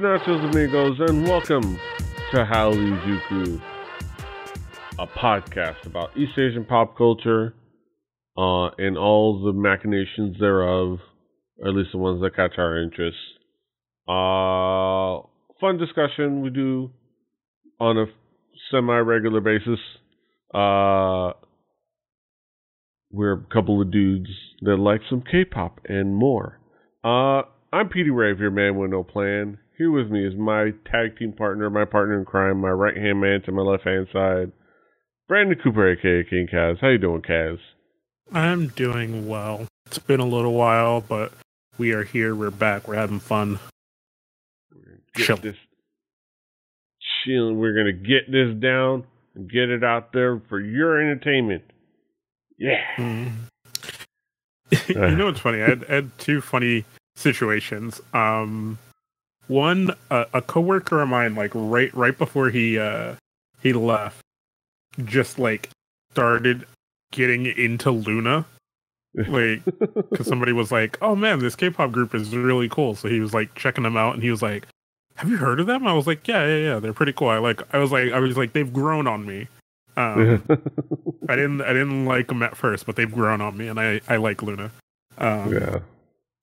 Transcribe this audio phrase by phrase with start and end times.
[0.00, 1.78] Nachos, amigos, and welcome
[2.32, 2.90] to Howley
[4.98, 7.52] a podcast about East Asian pop culture
[8.34, 11.00] uh, and all the machinations thereof,
[11.58, 13.18] or at least the ones that catch our interest.
[14.08, 15.20] Uh,
[15.60, 16.90] fun discussion we do
[17.78, 18.06] on a
[18.70, 19.80] semi-regular basis.
[20.54, 21.32] Uh,
[23.10, 24.30] we're a couple of dudes
[24.62, 26.58] that like some K-pop and more.
[27.04, 29.58] Uh, I'm Petey Rave, your man with no plan.
[29.80, 33.18] Here with me is my tag team partner, my partner in crime, my right hand
[33.18, 34.52] man to my left hand side,
[35.26, 36.78] Brandon Cooper, aka King Kaz.
[36.82, 37.56] How you doing, Kaz?
[38.30, 39.66] I'm doing well.
[39.86, 41.32] It's been a little while, but
[41.78, 42.34] we are here.
[42.34, 42.88] We're back.
[42.88, 43.58] We're having fun.
[45.14, 45.36] Get Chill.
[45.38, 45.56] this.
[47.26, 49.04] We're gonna get this down
[49.34, 51.64] and get it out there for your entertainment.
[52.58, 52.84] Yeah.
[52.98, 53.32] Mm.
[54.88, 55.62] you know what's funny?
[55.62, 56.84] I had, I had two funny
[57.16, 58.02] situations.
[58.12, 58.78] Um,
[59.50, 63.16] one, uh, a coworker of mine, like right right before he uh
[63.60, 64.20] he left,
[65.04, 65.68] just like
[66.12, 66.66] started
[67.12, 68.44] getting into Loona.
[69.14, 69.64] Like,
[70.10, 73.34] because somebody was like, "Oh man, this K-pop group is really cool." So he was
[73.34, 74.66] like checking them out, and he was like,
[75.16, 77.38] "Have you heard of them?" I was like, "Yeah, yeah, yeah, they're pretty cool." I
[77.38, 79.48] like, I was like, I was like, they've grown on me.
[79.96, 80.44] Um,
[81.28, 84.00] I didn't, I didn't like them at first, but they've grown on me, and I,
[84.08, 84.70] I like Loona.
[85.18, 85.80] Um, yeah.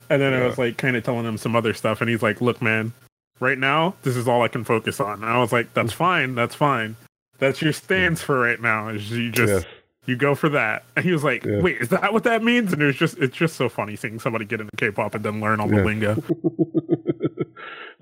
[0.09, 2.41] And then I was like, kind of telling him some other stuff, and he's like,
[2.41, 2.93] "Look, man,
[3.39, 6.35] right now, this is all I can focus on." And I was like, "That's fine,
[6.35, 6.95] that's fine.
[7.39, 8.89] That's your stance for right now.
[8.89, 9.67] Is you just
[10.05, 11.61] you go for that." And he was like, Yeah.
[11.61, 14.19] "Wait, is that what that means?" And it was just, it's just so funny seeing
[14.19, 15.77] somebody get into K-pop and then learn all Yeah.
[15.79, 16.23] the lingo.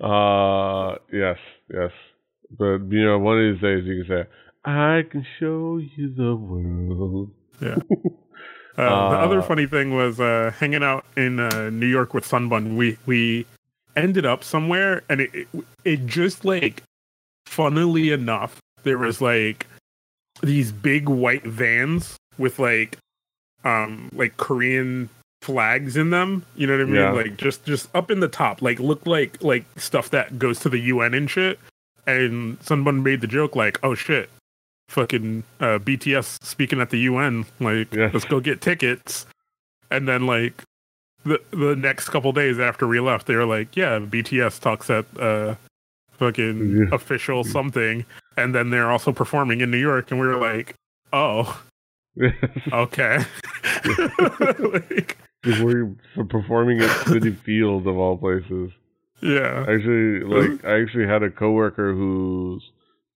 [0.00, 1.38] uh yes,
[1.72, 1.90] yes.
[2.58, 4.28] But you know, one of these days you can say,
[4.64, 7.30] I can show you the world.
[8.76, 12.24] Uh, the other Uh, funny thing was uh, hanging out in uh, New York with
[12.28, 12.76] Sunbun.
[12.76, 13.46] We we
[13.96, 15.48] ended up somewhere, and it, it
[15.84, 16.82] it just like,
[17.46, 19.66] funnily enough, there was like
[20.42, 22.98] these big white vans with like,
[23.64, 25.08] um, like Korean
[25.40, 26.44] flags in them.
[26.56, 26.94] You know what I mean?
[26.96, 27.10] Yeah.
[27.12, 30.68] Like just just up in the top, like looked like like stuff that goes to
[30.68, 31.58] the UN and shit.
[32.06, 34.28] And Sunbun made the joke like, "Oh shit."
[34.88, 38.14] Fucking uh, BTS speaking at the UN, like Yes.
[38.14, 39.26] let's go get tickets.
[39.90, 40.62] And then like
[41.24, 45.04] the the next couple days after we left, they were like, "Yeah, BTS talks at
[45.18, 45.56] uh,
[46.12, 46.84] fucking Yeah.
[46.94, 48.04] official something,"
[48.36, 50.74] and then they're also performing in New York, and we were like,
[51.12, 51.60] "Oh,
[52.72, 53.18] okay."
[54.58, 55.90] like, We're
[56.28, 58.70] performing at Citi Field of all places.
[59.20, 62.70] yeah, Actually, like I actually had a coworker who's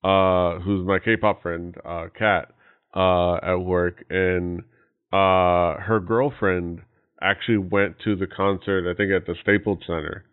[0.05, 2.53] uh who's my K-pop friend, uh Kat,
[2.95, 4.61] uh at work and
[5.13, 6.81] uh her girlfriend
[7.21, 10.25] actually went to the concert I think at the Staples Center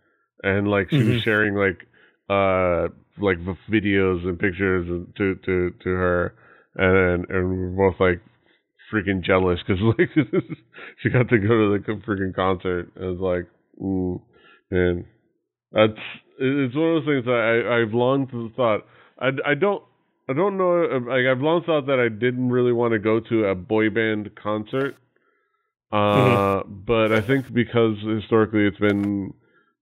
[0.44, 1.23] and like she was Mhm.
[1.23, 1.79] sharing like
[2.29, 2.88] uh
[3.19, 3.38] like
[3.72, 6.33] videos and pictures to to to her
[6.75, 8.22] and and we're both like
[8.91, 10.09] freaking jealous because like
[11.01, 12.89] she got to go to the freaking concert.
[13.00, 13.47] I was like,
[13.81, 14.22] mm,
[14.72, 15.06] man,
[15.72, 16.00] that's
[16.39, 18.85] it's one of those things that I I've long thought
[19.19, 19.83] I I don't
[20.29, 23.45] I don't know like I've long thought that I didn't really want to go to
[23.45, 24.95] a boy band concert.
[25.91, 29.33] Uh, but I think because historically it's been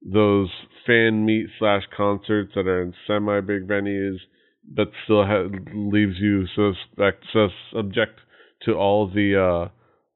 [0.05, 0.49] those
[0.85, 4.17] fan meet slash concerts that are in semi big venues
[4.75, 8.19] that still ha- leaves you suspect so subject
[8.63, 9.69] to all the uh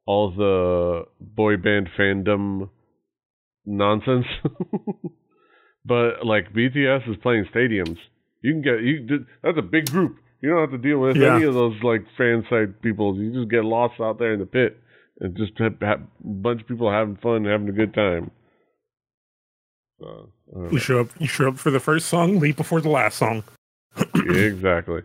[0.06, 2.70] all the boy band fandom
[3.66, 4.26] nonsense.
[5.86, 7.98] but like BTS is playing stadiums.
[8.42, 10.18] You can get you that's a big group.
[10.42, 11.36] You don't have to deal with Yeah.
[11.36, 13.16] any of those like fan side people.
[13.18, 14.78] You just get lost out there in the pit
[15.20, 18.32] and just have, have a bunch of people having fun, having a good time.
[20.00, 20.30] So,
[20.72, 21.08] you show up.
[21.20, 23.44] You show up for the first song, leave before the last song.
[24.16, 25.02] exactly.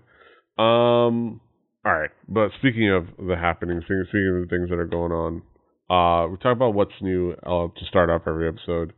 [0.58, 1.40] Um.
[1.86, 5.12] All right, but speaking of the happenings, speaking speaking of the things that are going
[5.12, 5.42] on,
[5.90, 8.92] uh, we talk about what's new uh, to start off every episode.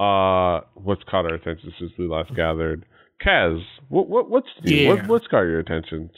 [0.00, 2.84] Uh, what's caught our attention since we last gathered?
[3.24, 4.88] Kaz, what what what's new?
[4.88, 5.06] What Yeah.
[5.06, 6.10] what's caught your attention?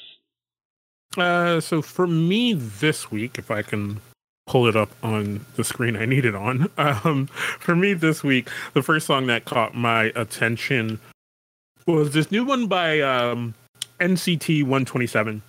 [1.17, 4.01] Uh, so for me this week, if I can
[4.47, 8.49] pull it up on the screen I need it on, um, for me this week,
[8.73, 10.99] the first song that caught my attention
[11.87, 13.55] was this new one by um,
[14.01, 15.43] NCT 127.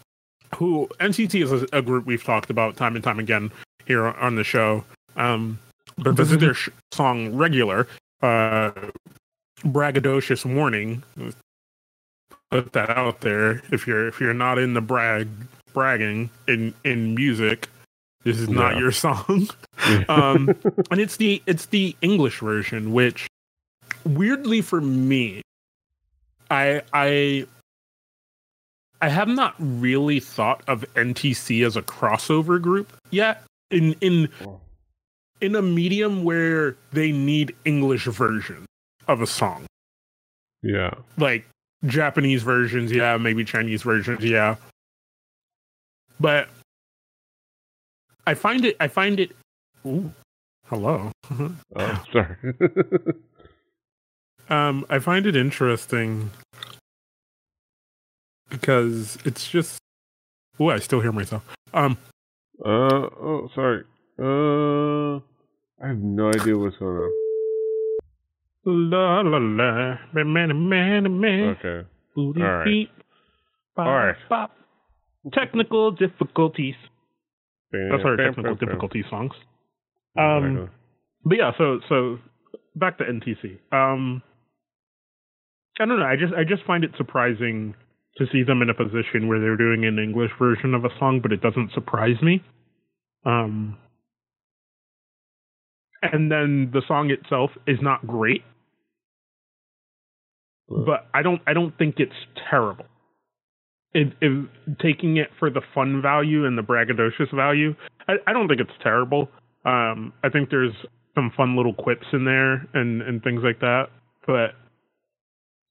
[0.56, 3.52] Who NCT is a, a group we've talked about time and time again
[3.86, 4.84] here on the show.
[5.16, 5.58] Um,
[5.98, 7.88] but this is their sh- song "Regular."
[8.22, 8.72] Uh,
[9.62, 11.02] braggadocious warning.
[12.64, 13.62] Put that out there.
[13.70, 15.28] If you're if you're not in the brag
[15.74, 17.68] bragging in in music,
[18.24, 19.50] this is not your song.
[20.08, 20.56] um,
[20.90, 23.28] and it's the it's the English version, which
[24.06, 25.42] weirdly for me,
[26.50, 27.46] I I
[29.02, 33.44] I have not really thought of NTC as a crossover group yet.
[33.70, 34.30] In in
[35.42, 38.66] in a medium where they need English version
[39.10, 39.66] of a song.
[40.64, 40.94] Yeah.
[41.18, 41.46] Like
[41.88, 44.56] Japanese versions, yeah, maybe Chinese versions, yeah.
[46.20, 46.50] But
[48.26, 49.32] I find it I find it
[49.86, 50.12] ooh,
[50.66, 51.12] hello.
[51.76, 52.36] oh, sorry.
[54.50, 56.32] um I find it interesting
[58.50, 59.78] because it's just
[60.60, 61.44] oh I still hear myself.
[61.74, 61.98] Um
[62.64, 63.84] uh oh sorry.
[64.18, 65.18] Uh
[65.84, 67.25] I have no idea what's going on.
[68.66, 71.88] La la la man man man Okay.
[72.16, 72.66] Booty All right.
[72.66, 72.90] beat.
[73.76, 74.16] Bop, All right.
[74.30, 74.52] bop.
[75.34, 76.76] Technical difficulties.
[77.72, 79.34] That's our technical difficulty songs.
[80.18, 80.70] Um,
[81.26, 82.20] but yeah, so so
[82.76, 83.58] back to NTC.
[83.72, 84.22] Um,
[85.80, 86.06] I don't know.
[86.06, 87.76] I just I just find it surprising
[88.18, 91.20] to see them in a position where they're doing an English version of a song,
[91.22, 92.42] but it doesn't surprise me.
[93.26, 93.78] Um,
[96.02, 98.44] and then the song itself is not great,
[100.68, 102.12] but I don't I don't think it's
[102.50, 102.86] terrible.
[103.94, 104.50] It, it,
[104.82, 107.76] taking it for the fun value and the braggadocious value,
[108.10, 109.30] I, I don't think it's terrible.
[109.64, 110.74] Um, I think there's
[111.16, 113.86] some fun little quips in there and, and things like that,
[114.28, 114.48] but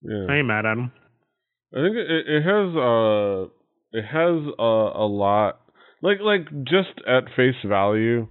[0.03, 0.27] yeah.
[0.31, 0.91] I ain't mad at them.
[1.75, 3.45] I think it, it has uh
[3.93, 5.61] it has a, a lot
[6.01, 8.27] like like just at face value,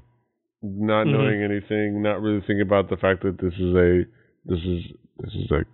[0.63, 1.11] not Mhm.
[1.11, 4.05] knowing anything, not really thinking about the fact that this is a
[4.45, 4.83] this is
[5.19, 5.65] this is a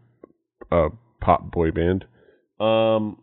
[0.72, 0.90] a
[1.22, 2.06] pop boy band.
[2.60, 3.18] Um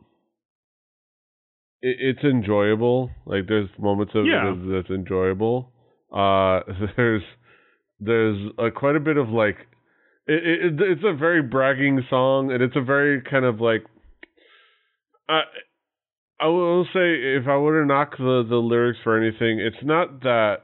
[1.83, 3.11] it, it's enjoyable.
[3.25, 4.53] Like there's moments of Yeah.
[4.53, 5.73] it that's enjoyable.
[6.13, 6.61] Uh
[6.97, 7.23] there's
[8.01, 9.57] there's a, quite a bit of like
[10.27, 13.85] it, it, it's a very bragging song and it's a very kind of like
[15.29, 15.43] I
[16.39, 20.21] I will say if I were to knock the the lyrics for anything, it's not
[20.23, 20.57] that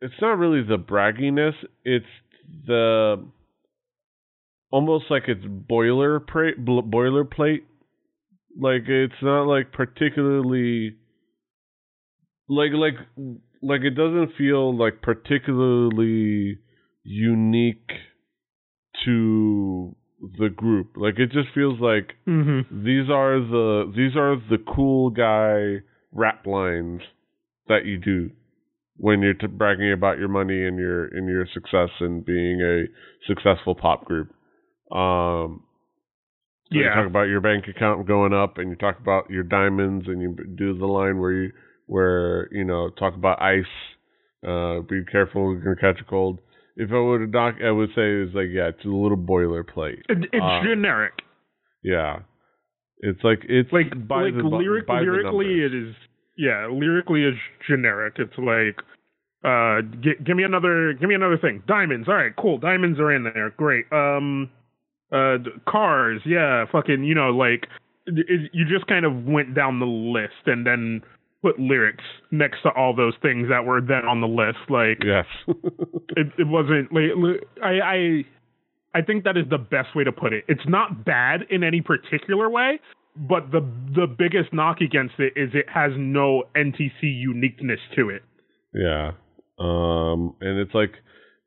[0.00, 1.54] it's not really the bragginess,
[1.84, 2.06] it's
[2.66, 3.24] the
[4.70, 7.62] almost like it's boiler pra- boilerplate.
[8.58, 10.96] Like it's not like particularly
[12.48, 12.94] like like
[13.62, 16.58] like it doesn't feel like particularly
[17.02, 17.90] unique
[19.04, 19.94] to
[20.38, 20.92] the group.
[20.96, 22.84] Like it just feels like Mm-hmm.
[22.84, 27.02] these are the these are the cool guy rap lines
[27.68, 28.30] that you do
[28.96, 32.84] when you're t- bragging about your money and your and your success and being a
[33.28, 34.32] successful pop group.
[34.90, 35.62] Um,
[36.70, 36.94] so You Yeah.
[36.94, 40.36] talk about your bank account going up, and you talk about your diamonds, and you
[40.56, 41.52] do the line where you
[41.86, 43.64] where you know talk about ice.
[44.46, 46.40] Uh, be careful, you're gonna catch a cold.
[46.76, 50.02] If I were to doc, I would say it's like yeah, it's a little boilerplate.
[50.08, 51.22] It, it's Uh, generic.
[51.82, 52.20] Yeah,
[52.98, 55.94] it's like it's Like like the, lyric, lyrically, it is
[56.36, 56.66] yeah.
[56.66, 57.36] Lyrically, is
[57.66, 58.14] generic.
[58.18, 58.80] It's like
[59.44, 61.62] uh, gi- give me another, give me another thing.
[61.68, 62.08] Diamonds.
[62.08, 62.58] All right, cool.
[62.58, 63.50] Diamonds are in there.
[63.56, 63.86] Great.
[63.92, 64.50] Um,
[65.12, 66.20] uh, cars.
[66.24, 67.04] Yeah, fucking.
[67.04, 67.66] You know, like
[68.06, 71.02] it, you just kind of went down the list and then
[71.42, 74.58] put lyrics next to all those things that were then on the list.
[74.68, 75.26] Like yes.
[76.16, 80.32] it, it wasn't like I, I I think that is the best way to put
[80.32, 80.44] it.
[80.48, 82.80] It's not bad in any particular way,
[83.16, 83.60] but the
[83.94, 88.22] the biggest knock against it is it has no NTC uniqueness to it.
[88.72, 89.12] Yeah.
[89.58, 90.92] Um, and it's like,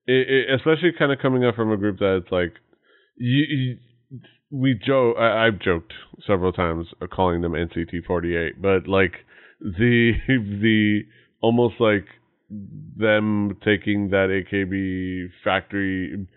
[0.07, 2.53] it, it, especially kind of coming up from a group that it's like,
[3.19, 3.77] you, you
[4.51, 5.17] we joke.
[5.19, 5.93] I, I've joked
[6.25, 9.13] several times uh, calling them NCT forty eight, but like
[9.61, 11.01] the the
[11.41, 12.05] almost like
[12.49, 16.27] them taking that AKB factory,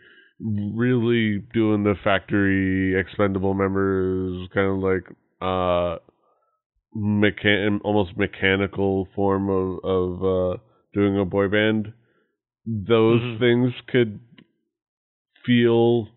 [0.40, 5.04] really doing the factory expendable members, kind of like
[5.40, 5.98] uh
[6.96, 10.56] mechan almost mechanical form of of uh
[10.92, 11.92] doing a boy band
[12.66, 13.38] those Mhm.
[13.38, 14.20] things could
[15.44, 16.08] feel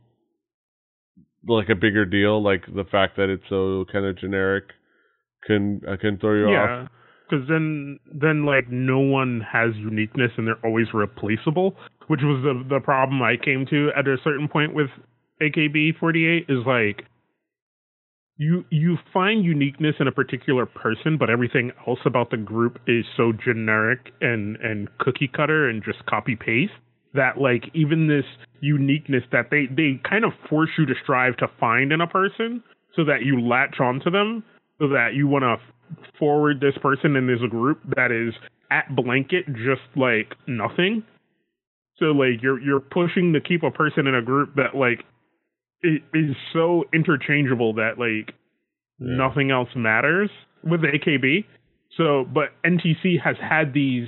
[1.48, 4.66] like a bigger deal like the fact that it's so kind of generic
[5.46, 6.52] can uh, can throw you off?
[6.52, 6.88] Yeah,
[7.30, 11.76] because then then like no one has uniqueness and they're always replaceable,
[12.08, 14.90] which was the the problem I came to at a certain point with
[15.42, 17.06] AKB48 is like
[18.38, 23.06] you you find uniqueness in a particular person, but everything else about the group is
[23.16, 26.74] so generic and and cookie cutter and just copy paste
[27.16, 28.26] that like even this
[28.62, 32.64] uniqueness that they they kind of force you to strive to find in a person
[32.96, 34.44] so that you latch onto them
[34.80, 35.58] so that you want to
[36.20, 38.34] forward this person in this group that is
[38.72, 41.04] at blanket just like nothing
[41.98, 45.04] so like you're you're pushing to keep a person in a group that like
[45.82, 48.34] it is so interchangeable that like
[49.00, 49.16] Yeah.
[49.18, 50.30] nothing else matters
[50.64, 51.46] with AKB.
[51.98, 54.08] So, but NTC has had these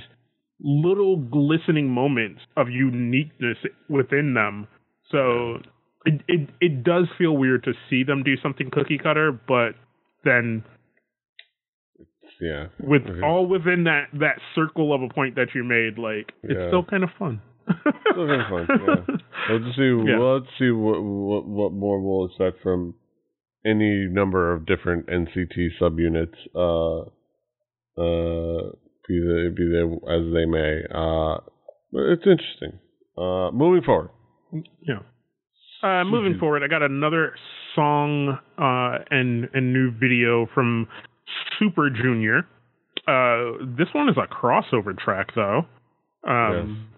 [0.60, 4.66] little glistening moments of uniqueness within them.
[5.10, 5.58] So
[6.04, 9.72] it, it it does feel weird to see them do something cookie cutter, but
[10.24, 10.64] then
[12.40, 12.68] Yeah.
[12.80, 13.20] with Okay.
[13.22, 17.04] all within that that circle of a point that you made, like it's still kind
[17.04, 17.40] of fun.
[18.12, 19.16] Still kind of fun, yeah.
[19.50, 20.10] Let's see.
[20.10, 20.18] Yeah.
[20.18, 22.94] Let's see what, what what more we'll expect from
[23.64, 26.36] any number of different NCT subunits.
[26.54, 27.10] Uh,
[29.48, 30.82] they be there as they may.
[30.94, 31.38] Uh,
[31.92, 32.78] it's interesting.
[33.16, 34.10] Uh, moving forward.
[34.82, 35.00] Yeah.
[35.82, 37.34] Uh, moving forward, I got another
[37.74, 40.88] song uh, and and new video from
[41.58, 42.40] Super Junior.
[43.06, 45.62] Uh, this one is a crossover track, though.
[46.28, 46.88] Um,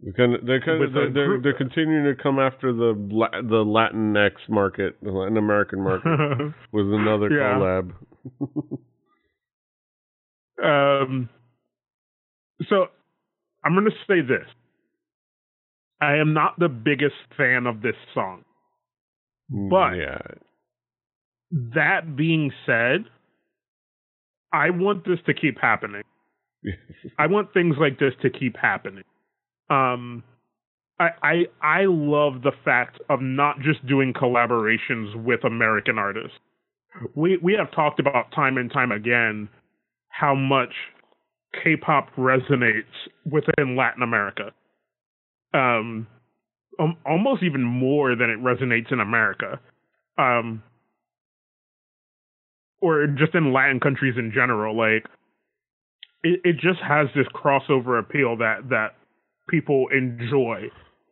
[0.00, 3.40] They're kind of, they're, kind of, they're, they're, they're continuing to come after the La-
[3.42, 6.08] the Latinx market, the Latin American market,
[6.72, 7.58] with another Yeah.
[7.58, 7.92] collab.
[11.02, 11.28] um,
[12.68, 12.86] so
[13.64, 14.46] I'm going to say this.
[16.00, 18.44] I am not the biggest fan of this song.
[19.48, 20.18] But- yeah,
[21.74, 23.04] That being said,
[24.52, 26.02] I want this to keep happening.
[27.18, 29.04] I want things like this to keep happening.
[29.70, 30.22] Um,
[30.98, 36.36] I, I I love the fact of not just doing collaborations with American artists.
[37.14, 39.48] We we have talked about time and time again
[40.08, 40.74] how much
[41.62, 42.84] K-pop resonates
[43.30, 44.52] within Latin America.
[45.54, 46.06] Um,
[46.78, 49.60] um, almost even more than it resonates in America.
[50.18, 50.62] Um,
[52.82, 54.76] or just in Latin countries in general.
[54.76, 55.06] Like
[56.22, 58.96] it, it just has this crossover appeal that that
[59.48, 60.70] people enjoy.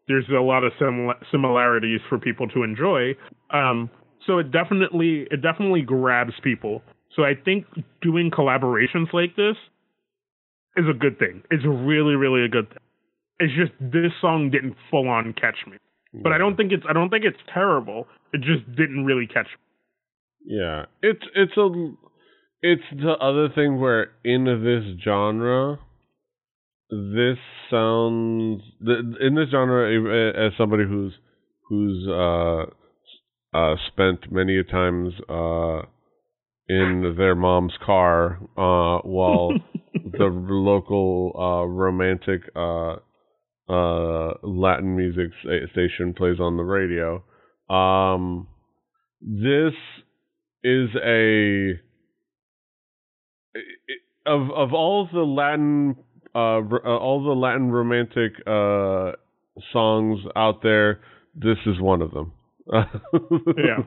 [0.08, 3.14] There's a lot of simil- similarities for people to enjoy.
[3.50, 3.88] Um,
[4.26, 6.82] so it definitely it definitely grabs people.
[7.14, 7.66] So I think
[8.02, 9.56] doing collaborations like this
[10.76, 11.42] is a good thing.
[11.50, 12.78] It's really really a good thing.
[13.38, 15.78] It's just this song didn't full on catch me.
[16.12, 18.06] But I don't think it's I don't think it's terrible.
[18.32, 20.56] It just didn't really catch me.
[20.56, 21.92] Yeah, it's it's a
[22.62, 25.78] it's the other thing where in this genre,
[26.90, 27.38] this
[27.70, 31.12] sounds in this genre eh, as somebody who's
[31.68, 32.64] who's uh
[33.56, 35.82] uh spent many a times uh
[36.68, 39.52] in their mom's car uh while
[39.94, 42.96] the local uh romantic uh
[43.68, 45.30] uh Latin music
[45.72, 47.22] station plays on the radio.
[47.68, 48.48] Um
[49.20, 49.74] this
[50.64, 51.80] is a
[54.26, 55.96] of of all the Latin
[56.34, 59.12] uh, uh all the Latin romantic uh
[59.72, 61.00] songs out there,
[61.34, 62.32] this is one of them.
[62.72, 63.82] Yeah.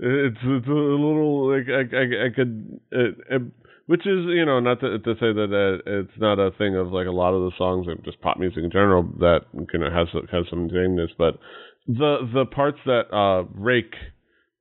[0.00, 3.42] it's it's a little like I I, I could it, it,
[3.86, 6.92] which is you know not to to say that uh, it's not a thing of
[6.92, 10.08] like a lot of the songs and just pop music in general that can has
[10.30, 11.38] has some sameness, but
[11.86, 13.92] the the parts that uh Reik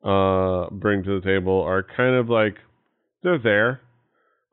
[0.04, 2.56] uh bring to the table are kind of like
[3.24, 3.82] they're there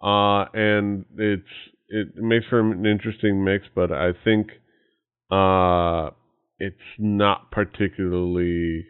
[0.03, 1.43] uh and it's
[1.89, 4.47] it makes for an interesting mix but i think
[5.33, 6.11] uh
[6.61, 8.87] it's not particularly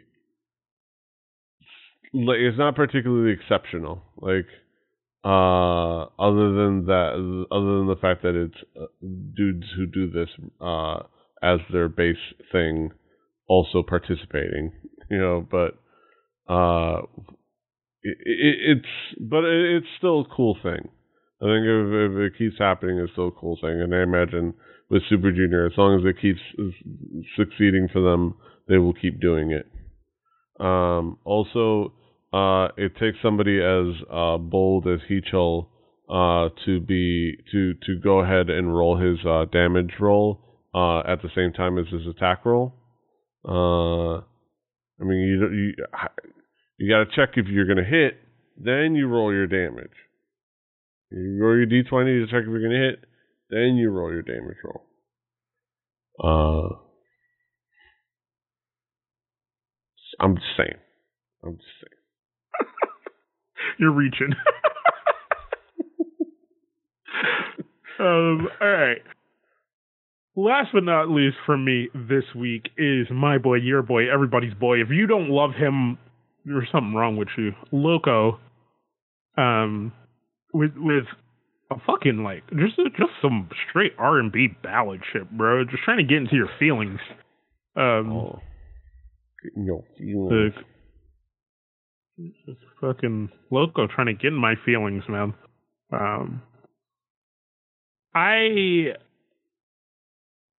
[2.13, 4.03] it's not particularly exceptional.
[4.17, 4.47] Like
[5.23, 8.85] uh other than that other than the fact that it's uh,
[9.35, 10.29] dudes who do this
[10.61, 10.97] uh
[11.43, 12.15] as their base
[12.51, 12.89] thing
[13.47, 14.71] also participating
[15.09, 15.77] you know but
[16.51, 17.01] uh
[18.03, 20.89] it, it, it's but it, it's still a cool thing.
[21.41, 24.53] I think if, if it keeps happening it's still a cool thing and i imagine
[24.89, 26.39] with super junior as long as it keeps
[27.35, 28.35] succeeding for them
[28.67, 29.67] they will keep doing it.
[30.59, 31.93] Um also
[32.33, 35.67] uh it takes somebody as uh bold as Heechul
[36.09, 40.39] uh to be to to go ahead and roll his uh damage roll
[40.73, 42.75] uh at the same time as his attack roll
[43.47, 44.21] uh
[45.01, 45.73] I mean, you you
[46.77, 48.19] you got to check if you're going to hit,
[48.57, 49.89] then you roll your damage.
[51.09, 53.03] You roll your d20 to check if you're going to hit,
[53.49, 54.83] then you roll your damage roll.
[56.23, 56.75] Uh,
[60.19, 60.77] I'm just saying.
[61.43, 62.00] I'm just saying.
[63.79, 64.33] You're reaching.
[67.99, 69.01] um, all right.
[70.35, 74.81] Last but not least for me this week is my boy, your boy, everybody's boy.
[74.81, 75.97] If you don't love him,
[76.45, 77.51] there's something wrong with you.
[77.71, 78.39] Loco,
[79.37, 79.91] um,
[80.53, 81.03] with with
[81.69, 85.65] a fucking like just just some straight R and B ballad shit, bro.
[85.65, 86.99] Just trying to get into your feelings.
[87.75, 88.39] Um, Oh.
[89.43, 90.53] Getting your feelings.
[92.17, 95.33] It's fucking loco trying to get in my feelings, man.
[95.91, 96.41] Um,
[98.13, 98.93] I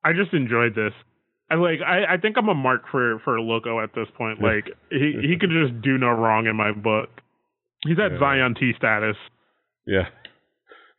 [0.04, 0.92] I just enjoyed this.
[1.50, 4.40] I like I, I think I'm a mark for for Loco at this point.
[4.42, 7.10] Like he he could just do no wrong in my book.
[7.84, 8.18] He's at Yeah.
[8.18, 9.16] Zion T status.
[9.86, 10.06] Yeah.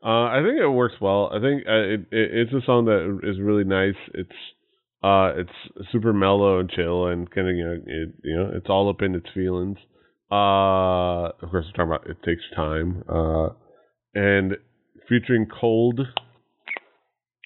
[0.05, 1.31] Uh, I think it works well.
[1.33, 3.95] I think uh, it, it it's a song that is really nice.
[4.13, 4.29] It's
[5.01, 8.67] uh it's super mellow and chill and kind of you know it you know it's
[8.69, 9.77] all up in its feelings.
[10.33, 13.03] Uh, of course we're talking about it takes time.
[13.07, 13.49] Uh,
[14.15, 14.55] and
[15.07, 16.01] featuring Colde.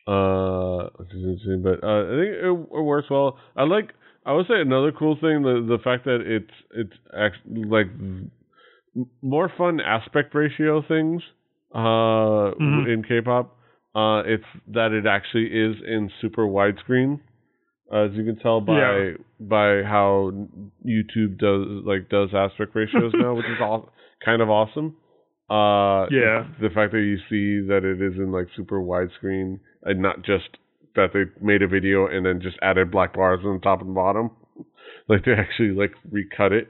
[0.07, 2.45] Uh, which is interesting, but uh, I think it,
[2.77, 3.37] it works well.
[3.57, 3.89] I like.
[4.25, 7.87] I would say another cool thing the the fact that it's it's act, like
[9.21, 11.21] more fun aspect ratio things
[11.75, 12.87] uh Mhm.
[12.93, 13.57] in K-pop.
[13.95, 17.19] Uh, it's that it actually is in super widescreen,
[17.93, 19.11] as you can tell by Yeah.
[19.39, 20.31] by how
[20.85, 23.89] YouTube does like does aspect ratios now, which is all
[24.23, 24.95] kind of awesome.
[25.49, 26.47] Uh, Yeah.
[26.59, 30.57] the fact that you see that it is in like super widescreen and not just
[30.95, 33.93] that they made a video and then just added black bars on the top and
[33.95, 34.31] bottom,
[35.07, 36.67] like they actually like recut it,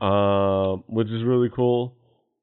[0.00, 1.94] um, which is really cool.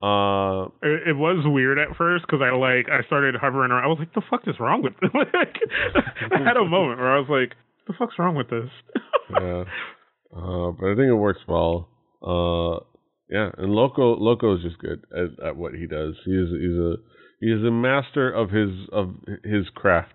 [0.01, 3.83] Uh, It, it was weird at first because I like I started hovering around.
[3.83, 5.33] I was like, "The fuck is wrong with this?" like,
[6.31, 7.53] I had a moment where I was like,
[7.87, 8.69] "The fuck's wrong with this?"
[9.31, 9.63] yeah.
[10.35, 11.89] Uh, but I think it works well.
[12.21, 12.83] Uh,
[13.29, 16.15] yeah, and Loco Loco is just good at, at what he does.
[16.25, 16.95] He is he's a
[17.39, 20.13] he is a master of his of his craft.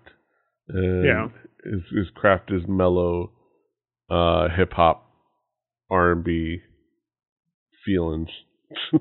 [0.67, 1.27] And Yeah.
[1.63, 3.31] his his craft is mellow,
[4.09, 5.09] uh, hip hop,
[5.89, 6.59] R and B
[7.85, 8.29] feelings.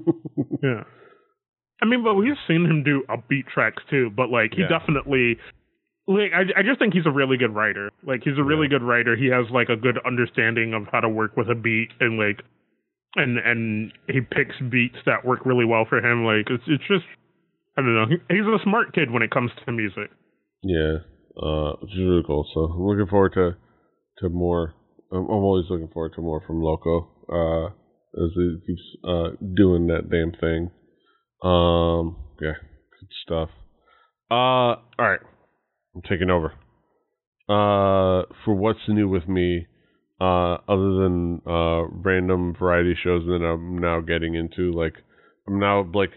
[0.62, 0.84] Yeah.
[1.80, 4.10] I mean, but we've seen him do upbeat tracks too.
[4.14, 4.68] But like, he Yeah.
[4.68, 5.38] definitely,
[6.12, 7.90] like, I, I just think he's a really good writer.
[8.06, 8.78] Like, he's a really Yeah.
[8.78, 9.16] good writer.
[9.16, 12.42] He has like a good understanding of how to work with a beat and like,
[13.16, 16.24] and and he picks beats that work really well for him.
[16.24, 17.04] Like, it's it's just,
[17.76, 18.06] I don't know.
[18.08, 20.10] He, he's a smart kid when it comes to music.
[20.62, 21.04] Yeah,
[21.36, 22.46] uh, which is really cool.
[22.54, 23.56] So I'm looking forward to
[24.18, 24.74] to more.
[25.12, 27.08] I'm, I'm always looking forward to more from Loco.
[27.28, 27.66] Uh,
[28.14, 30.70] as he keeps uh doing that damn thing.
[31.42, 32.52] Um, yeah,
[33.00, 33.48] good stuff.
[34.30, 34.34] Uh,
[34.76, 35.20] all right,
[35.94, 36.52] I'm taking over.
[37.48, 39.66] Uh, for what's new with me,
[40.20, 44.94] uh, other than uh random variety shows that I'm now getting into, like
[45.48, 46.10] I'm now like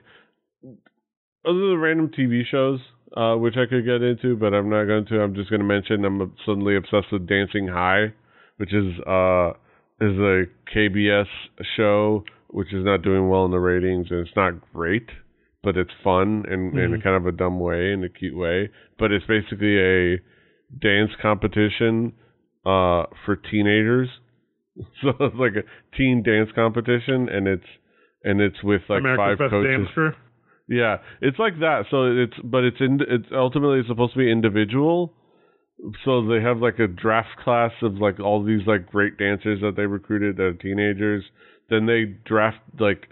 [1.45, 2.79] other than random TV shows,
[3.17, 5.21] uh, which I could get into, but I'm not going to.
[5.21, 8.13] I'm just going to mention I'm suddenly obsessed with Dancing High,
[8.57, 9.51] which is uh
[10.01, 10.43] is a
[10.75, 11.27] KBS
[11.77, 12.23] show
[12.55, 15.09] which is not doing well in the ratings and it's not great,
[15.65, 17.03] but it's fun and in a Mhm.
[17.03, 18.69] kind of a dumb way, in a cute way.
[18.99, 20.19] But it's basically a
[20.79, 22.13] dance competition
[22.65, 24.09] uh for teenagers.
[25.01, 25.63] So it's like a
[25.97, 27.69] teen dance competition and it's
[28.23, 29.87] and it's with like America's five Best coaches.
[29.87, 30.15] Dancer.
[30.67, 31.85] Yeah, it's like that.
[31.91, 35.13] So it's but it's in it's ultimately it's supposed to be individual.
[36.03, 39.75] So they have like a draft class of like all these like great dancers that
[39.77, 41.23] they recruited that are teenagers.
[41.69, 43.07] Then they draft like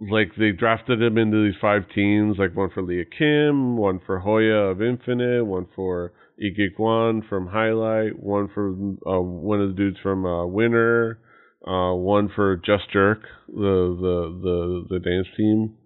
[0.00, 4.20] like they drafted him into these five teams, like one for Lia Kim, one for
[4.20, 9.98] Hoya of Infinite, one for Kikwang from Highlight, one for uh, one of the dudes
[10.02, 11.18] from uh, Winner,
[11.66, 13.52] uh, one for Just Jerk, the
[14.00, 15.76] the the the dance team.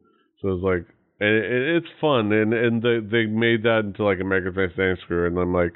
[0.43, 0.87] So it's like
[1.21, 5.27] it, it's fun, and and they they made that into like American Best Dance Crew,
[5.27, 5.73] and I'm like,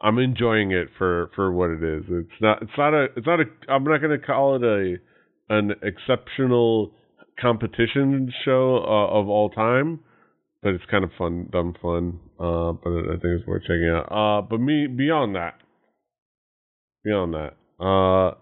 [0.00, 2.04] I'm enjoying it for for what it is.
[2.08, 4.98] It's not it's not a it's not a I'm not gonna call it a
[5.48, 6.94] an exceptional
[7.42, 10.00] competition show uh, of all time,
[10.62, 12.20] but it's kind of fun, dumb fun.
[12.38, 14.06] Uh, but I think it's worth checking out.
[14.10, 15.54] Uh, but me beyond that,
[17.04, 18.34] beyond that, uh,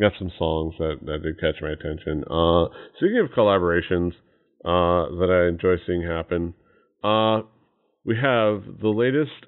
[0.00, 2.24] got some songs that that did catch my attention.
[2.30, 4.12] Uh, speaking of collaborations,
[4.64, 6.54] uh, that I enjoy seeing happen,
[8.04, 9.46] we have the latest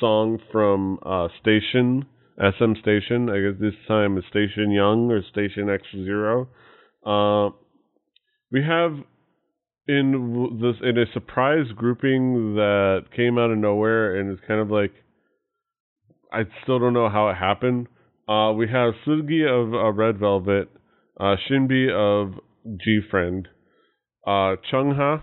[0.00, 0.98] song from
[1.40, 2.06] Station
[2.38, 3.30] SM Station.
[3.30, 6.48] I guess this time is Station Young or Station X Zero.
[7.06, 7.50] Uh,
[8.54, 8.92] we have
[9.88, 14.70] in this in a surprise grouping that came out of nowhere and it's kind of
[14.70, 14.92] like
[16.32, 17.88] I still don't know how it happened.
[18.28, 20.68] Uh, we have Seulgi of uh, Red Velvet,
[21.20, 22.34] uh, SinB of
[22.82, 23.46] G Friend,
[24.24, 25.22] uh, Chungha,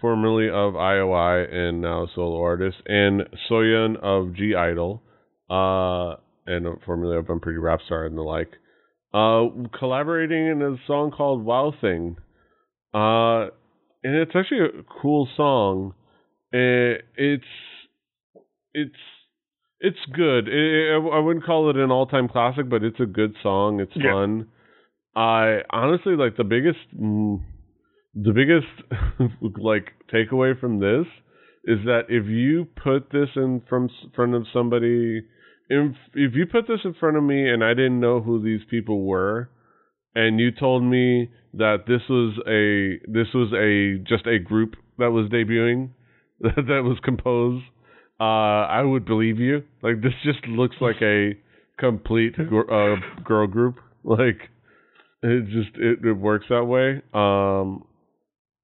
[0.00, 5.02] formerly of IOI and now solo artist, and Soyeon of G Idol,
[5.50, 8.52] uh, and formerly of Unpretty Rapstar and the like,
[9.16, 12.16] uh, collaborating in a song called Wow Thing.
[12.92, 13.46] Uh,
[14.04, 15.94] and it's actually a cool song.
[16.52, 17.44] Eh, it's
[18.74, 18.94] it's
[19.80, 20.48] it's good.
[20.48, 23.80] It, it, I wouldn't call it an all-time classic, but it's a good song.
[23.80, 24.12] It's Yeah.
[24.12, 24.46] fun.
[25.14, 27.40] I honestly like the biggest, mm,
[28.14, 31.06] the biggest like takeaway from this
[31.64, 35.22] is that if you put this in from front of somebody,
[35.68, 38.60] if if you put this in front of me and I didn't know who these
[38.70, 39.48] people were,
[40.14, 45.10] and you told me that this was a this was a just a group that
[45.10, 45.90] was debuting
[46.40, 47.64] that, was composed
[48.20, 49.62] uh I would believe you.
[49.82, 51.32] Like this just looks like a
[51.78, 53.76] complete gr- uh, girl group.
[54.08, 54.38] Like
[55.24, 57.02] it just it, it works that way.
[57.12, 57.82] Um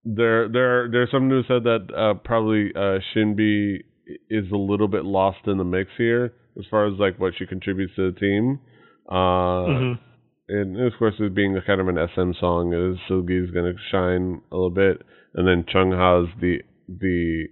[0.04, 3.78] there there there's someone who said that uh probably uh SinB
[4.30, 7.46] is a little bit lost in the mix here as far as like what she
[7.46, 8.58] contributes to the team
[9.08, 9.98] uh Mhm.
[10.48, 13.78] and of course, it being a kind of an SM song, is Seulgi's going to
[13.90, 15.02] shine a little bit,
[15.34, 17.46] and then Chung Ha's the the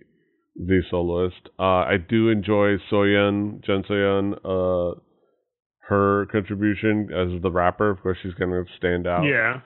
[0.56, 1.48] the soloist.
[1.58, 5.00] Uh, I do enjoy Soyeon, Jeon Soyeon, uh,
[5.88, 7.88] her contribution as the rapper.
[7.90, 9.24] Of course, she's going to stand out.
[9.24, 9.60] Yeah.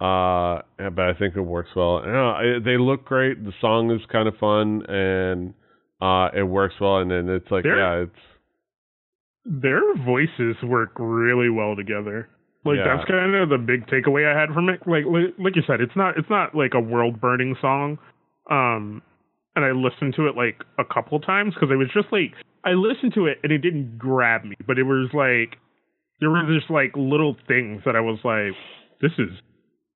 [0.00, 1.98] Uh, but I think it works well.
[1.98, 3.44] Uh, it- they look great.
[3.44, 5.54] The song is kind of fun, and
[6.00, 6.98] uh, it works well.
[6.98, 8.18] And then it's like, They're- yeah, it's
[9.44, 12.28] Their voices work really well together.
[12.64, 12.96] Like Yeah.
[12.96, 14.80] that's kind of the big takeaway I had from it.
[14.86, 17.98] Like like, like you said, it's not it's not like a world burning song.
[18.50, 19.02] Um,
[19.56, 22.32] and I listened to it like a couple times because it was just like
[22.64, 25.58] I listened to it and it didn't grab me, but it was like
[26.20, 28.54] there were just like little things that I was like,
[29.00, 29.30] this is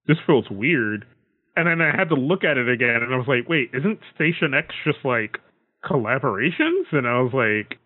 [0.08, 1.06] this feels weird.
[1.54, 4.00] And then I had to look at it again and I was like, wait, isn't
[4.14, 5.38] Station X just like
[5.84, 6.90] collaborations?
[6.92, 7.78] And I was like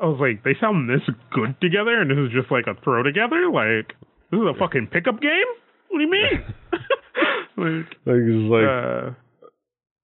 [0.00, 3.02] I was like, they sound this good together, and this is just like a throw
[3.02, 3.50] together.
[3.52, 3.94] Like,
[4.30, 5.48] this is a fucking pickup game.
[5.88, 6.44] What do you mean?
[7.56, 9.10] like, like it's like uh,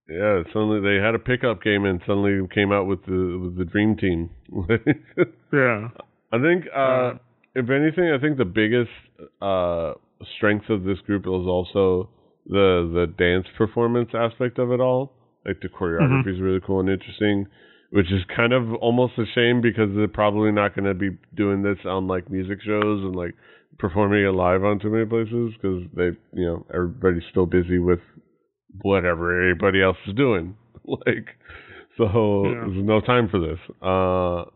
[0.08, 3.64] Yeah, suddenly they had a pickup game and suddenly came out with the with the
[3.64, 4.30] dream team.
[5.52, 5.88] yeah,
[6.32, 7.14] I think, uh, Uh,
[7.54, 8.90] if anything, I think the biggest
[9.40, 9.94] uh,
[10.36, 12.10] strength of this group is also
[12.46, 15.12] the the dance performance aspect of it all.
[15.46, 17.46] Like the choreography is really cool and interesting,
[17.94, 21.62] which is kind of almost a shame because they're probably not going to be doing
[21.62, 23.34] this on like music shows and like
[23.78, 28.00] performing it live on too many places because they, you know, everybody's still busy with
[28.82, 30.56] whatever everybody else is doing.
[30.86, 31.28] like,
[31.96, 32.64] so Yeah.
[32.66, 33.60] there's no time for this.
[33.80, 34.50] Uh,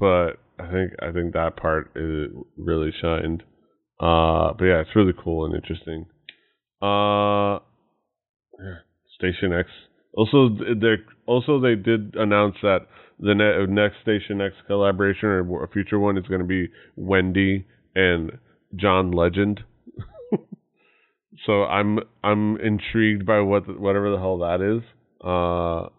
[0.00, 3.44] but I think I think that part is really shined.
[4.00, 6.06] Uh, but yeah, it's really cool and interesting.
[6.82, 7.60] Uh,
[8.58, 8.78] yeah,
[9.16, 9.68] Station X.
[10.12, 10.96] Also, they
[11.26, 12.80] also they did announce that
[13.18, 17.66] the ne- next Station X collaboration or a future one is going to be Wendy
[17.94, 18.32] and
[18.74, 19.60] John Legend.
[21.46, 24.82] so I'm I'm intrigued by what whatever the hell that is.
[25.20, 25.90] Uh,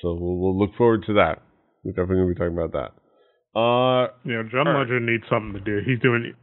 [0.00, 1.42] so we'll, we'll look forward to that.
[1.84, 3.02] We're definitely gonna be talking about that.
[3.54, 4.42] Uh, yeah.
[4.50, 4.80] John All right.
[4.80, 5.80] Legend needs something to do.
[5.84, 6.34] He's doing,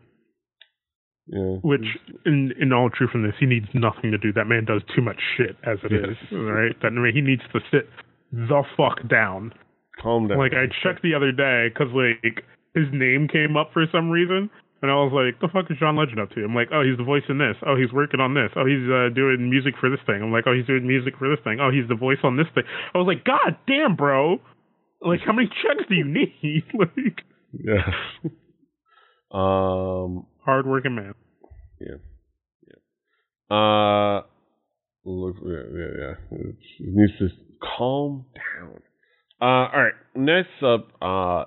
[1.30, 1.58] yeah.
[1.62, 1.86] which
[2.26, 4.34] in in all truthfulness, he needs nothing to do.
[4.34, 6.18] That man does too much shit as it is.
[6.32, 6.34] Yes.
[6.34, 6.76] Right?
[6.82, 7.90] That I mean, he needs to sit
[8.32, 9.54] the fuck down.
[10.02, 10.38] calm down.
[10.38, 12.44] Like I checked the other day because like
[12.76, 14.50] his name came up for some reason,
[14.82, 16.98] and I was like, "The fuck is John Legend up to?" I'm like, "Oh, he's
[16.98, 17.58] the voice in this.
[17.66, 18.50] Oh, he's working on this.
[18.56, 21.30] Oh, he's uh, doing music for this thing." I'm like, "Oh, he's doing music for
[21.30, 21.60] this thing.
[21.60, 22.64] Oh, he's the voice on this thing."
[22.94, 24.42] I was like, "God damn, bro!
[25.02, 26.64] Like, how many checks do you need?
[26.74, 27.90] like, Yes.
[29.32, 30.26] um.
[30.46, 31.14] hardworking man."
[31.80, 31.98] Yeah.
[32.68, 33.56] Yeah.
[33.56, 34.22] Uh.
[35.06, 35.36] Look.
[35.46, 35.64] Yeah.
[35.74, 35.92] Yeah.
[36.00, 36.38] yeah.
[36.40, 37.30] It needs to
[37.78, 38.82] calm down.
[39.42, 39.46] Uh.
[39.46, 39.94] All right.
[40.16, 40.90] Next up.
[41.02, 41.46] Uh.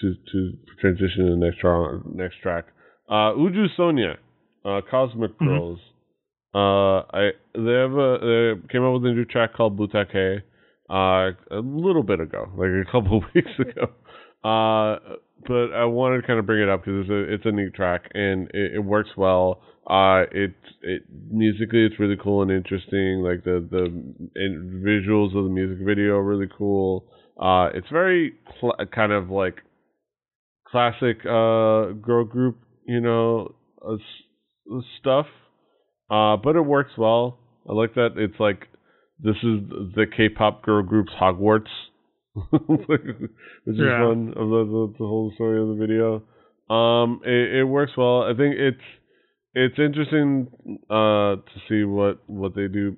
[0.00, 2.64] To to transition to the next tra- next track.
[3.08, 3.32] Uh.
[3.34, 4.16] Uju Sonyeo.
[4.64, 4.80] Uh.
[4.90, 5.38] Cosmic.
[5.38, 5.78] Girls.
[6.54, 7.00] Uh.
[7.12, 10.42] I they have a they came out with a new track called Butake.
[10.90, 11.30] Uh.
[11.50, 13.92] A little bit ago, like a couple of weeks ago.
[14.44, 14.98] Uh,
[15.46, 17.74] but I wanted to kind of bring it up because it's a it's a neat
[17.74, 19.62] track and it, it works well.
[19.88, 23.22] Uh, it it musically it's really cool and interesting.
[23.22, 23.88] Like the the
[24.86, 27.06] visuals of the music video are really cool.
[27.40, 29.56] Uh, it's very cl- kind of like
[30.68, 33.54] classic uh girl group, you know,
[33.86, 33.96] uh,
[35.00, 35.26] stuff.
[36.10, 37.38] Uh, but it works well.
[37.68, 38.68] I like that it's like
[39.18, 39.60] this is
[39.94, 41.70] the K-pop girl group's Hogwarts.
[42.50, 43.00] which
[43.66, 43.98] is Yeah.
[44.00, 46.22] fun of the, the the whole story of the video.
[46.74, 48.22] Um, it, it works well.
[48.22, 48.86] I think it's
[49.54, 50.48] it's interesting
[50.88, 52.96] uh to see what what they do.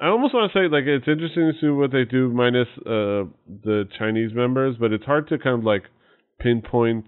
[0.00, 3.24] I almost want to say like it's interesting to see what they do minus uh
[3.64, 5.84] the Chinese members, but it's hard to kind of like
[6.40, 7.06] pinpoint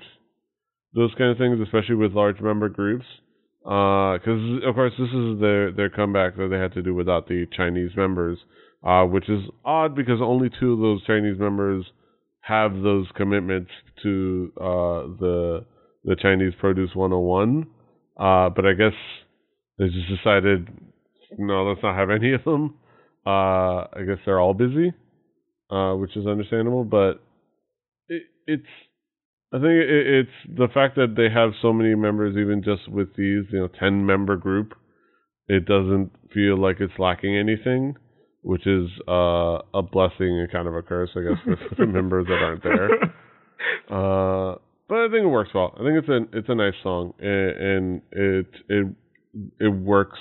[0.95, 3.05] those kind of things, especially with large member groups.
[3.63, 7.47] Because of course this is their their comeback that they had to do without the
[7.55, 8.39] Chinese members
[8.85, 11.85] uh, which is odd because only two of those Chinese members
[12.41, 13.71] have those commitments
[14.03, 15.65] to uh, the
[16.05, 17.67] the Chinese Produce 101.
[18.19, 18.93] Uh, but I guess
[19.79, 20.69] they just decided,
[21.39, 22.77] no, let's not have any of them.
[23.27, 24.93] Uh, I guess they're all busy,
[25.71, 26.85] uh, which is understandable.
[26.85, 27.23] But
[28.09, 28.63] it, it's,
[29.53, 33.09] I think it, it's the fact that they have so many members, even just with
[33.17, 34.75] these, you know, ten member group.
[35.49, 37.97] It doesn't feel like it's lacking anything,
[38.43, 42.27] which is uh, a blessing and kind of a curse, I guess, for the members
[42.27, 42.89] that aren't there.
[43.91, 44.55] Uh,
[44.89, 45.75] but I think it works well.
[45.75, 48.87] I think it's a it's a nice song, and, and it it
[49.61, 50.19] it works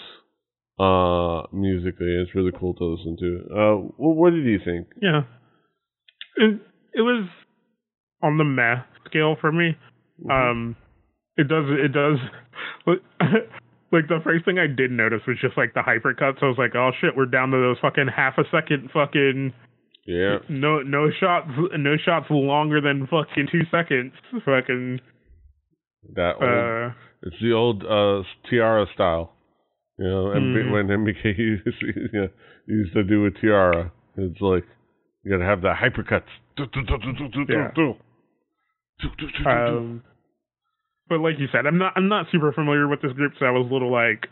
[0.77, 2.07] uh musically.
[2.21, 3.55] It's really cool to listen to.
[3.55, 4.87] Uh, what, what did you think?
[5.01, 5.21] Yeah,
[6.35, 6.59] it
[6.93, 7.29] it was
[8.21, 9.77] on the math scale for me.
[10.21, 10.31] Mm-hmm.
[10.31, 10.75] Um,
[11.37, 12.17] it does it does.
[13.91, 16.41] like the first thing I did notice was just like the hypercuts.
[16.43, 19.53] I was like, oh shit, we're down to those fucking half a second fucking
[20.05, 21.47] Yeah, no no shots
[21.77, 24.13] no shots longer than fucking two seconds.
[24.45, 24.99] Fucking
[26.15, 29.33] that old, uh it's the old uh T-ara style.
[29.97, 30.71] You know, MB, Mhm.
[30.71, 32.27] when MBK used, you know,
[32.67, 34.63] used to do a T-ara, it's like
[35.23, 36.23] you gotta have the hypercuts.
[37.49, 37.71] Yeah.
[39.45, 40.03] um
[41.09, 43.51] but like you said, I'm not I'm not super familiar with this group, so I
[43.51, 44.27] was a little like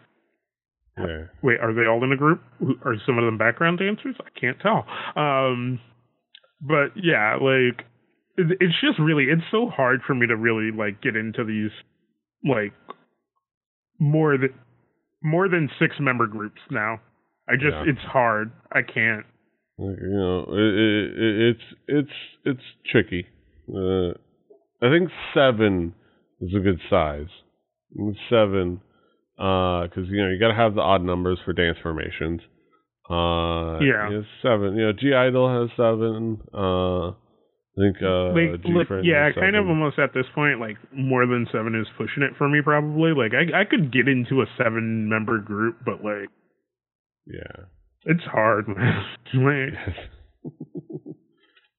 [0.97, 1.25] yeah.
[1.41, 2.41] wait, are they all in a group?
[2.85, 4.15] Are some of them background dancers?
[4.19, 4.85] I can't tell.
[5.15, 5.79] Um,
[6.61, 7.85] but yeah, like
[8.37, 11.71] it, it's just really it's so hard for me to really like get into these
[12.43, 12.73] like
[13.99, 14.53] more than
[15.21, 16.99] more than six member groups now.
[17.49, 17.85] I just Yeah.
[17.87, 18.51] it's hard.
[18.71, 19.25] I can't.
[19.79, 23.27] You know, it, it, it, it's it's it's tricky.
[23.69, 24.13] Uh,
[24.81, 25.93] I think seven
[26.41, 27.27] is a good size.
[28.29, 28.81] Seven,
[29.35, 32.41] because you know you got to have the odd numbers for dance formations.
[33.09, 34.21] Uh, Yeah.
[34.41, 34.75] seven.
[34.75, 36.41] You know, G Idol has seven.
[36.53, 41.47] Uh, I think uh, like, yeah, kind of almost at this point, like more than
[41.51, 42.59] seven is pushing it for me.
[42.63, 46.29] Probably, like I I could get into a seven member group, but like
[47.27, 47.65] Yeah.
[48.05, 48.65] it's hard,
[49.33, 49.73] like,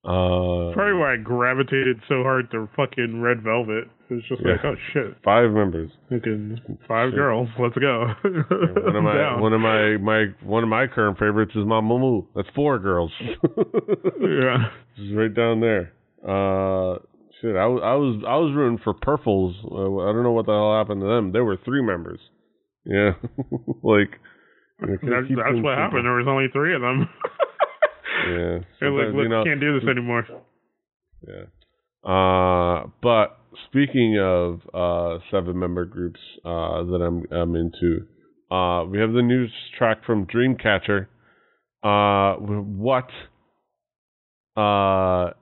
[0.08, 3.84] uh, Probably why I gravitated so hard to fucking Red Velvet.
[4.10, 5.90] It's just like, oh shit, five members.
[6.08, 7.16] fucking five Shit.
[7.16, 8.06] girls, let's go.
[8.24, 9.40] one of my Down.
[9.42, 12.26] one of my my one of my current favorites is Mamamoo.
[12.34, 13.12] That's four girls.
[13.20, 15.92] yeah, Just right down there.
[16.26, 16.98] Uh,
[17.42, 17.54] shit.
[17.54, 19.54] I was I was I was rooting for Purples.
[19.62, 21.32] Uh, I don't know what the hell happened to them.
[21.32, 22.20] There were three members.
[22.86, 23.12] Yeah,
[23.82, 24.16] like
[24.80, 25.76] know, that's, keep that's them what simple.
[25.76, 26.06] happened.
[26.06, 27.08] There was only three of them.
[28.26, 30.26] Yeah, They're like, look, you know, can't do this anymore.
[31.26, 31.44] Yeah.
[32.04, 38.06] Uh, but speaking of uh, seven member groups uh, that I'm I'm into,
[38.50, 39.46] uh, we have the new
[39.78, 41.06] track from Dreamcatcher.
[41.82, 43.08] Uh, what?
[44.56, 45.32] Uh,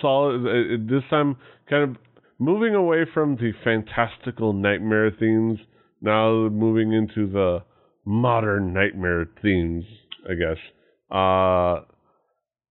[0.00, 0.46] solid.
[0.46, 1.36] uh, This time,
[1.68, 1.96] kind of
[2.38, 5.58] moving away from the fantastical nightmare themes.
[6.02, 7.58] Now moving into the
[8.06, 9.84] modern nightmare themes,
[10.24, 10.56] I guess.
[11.10, 11.84] Uh,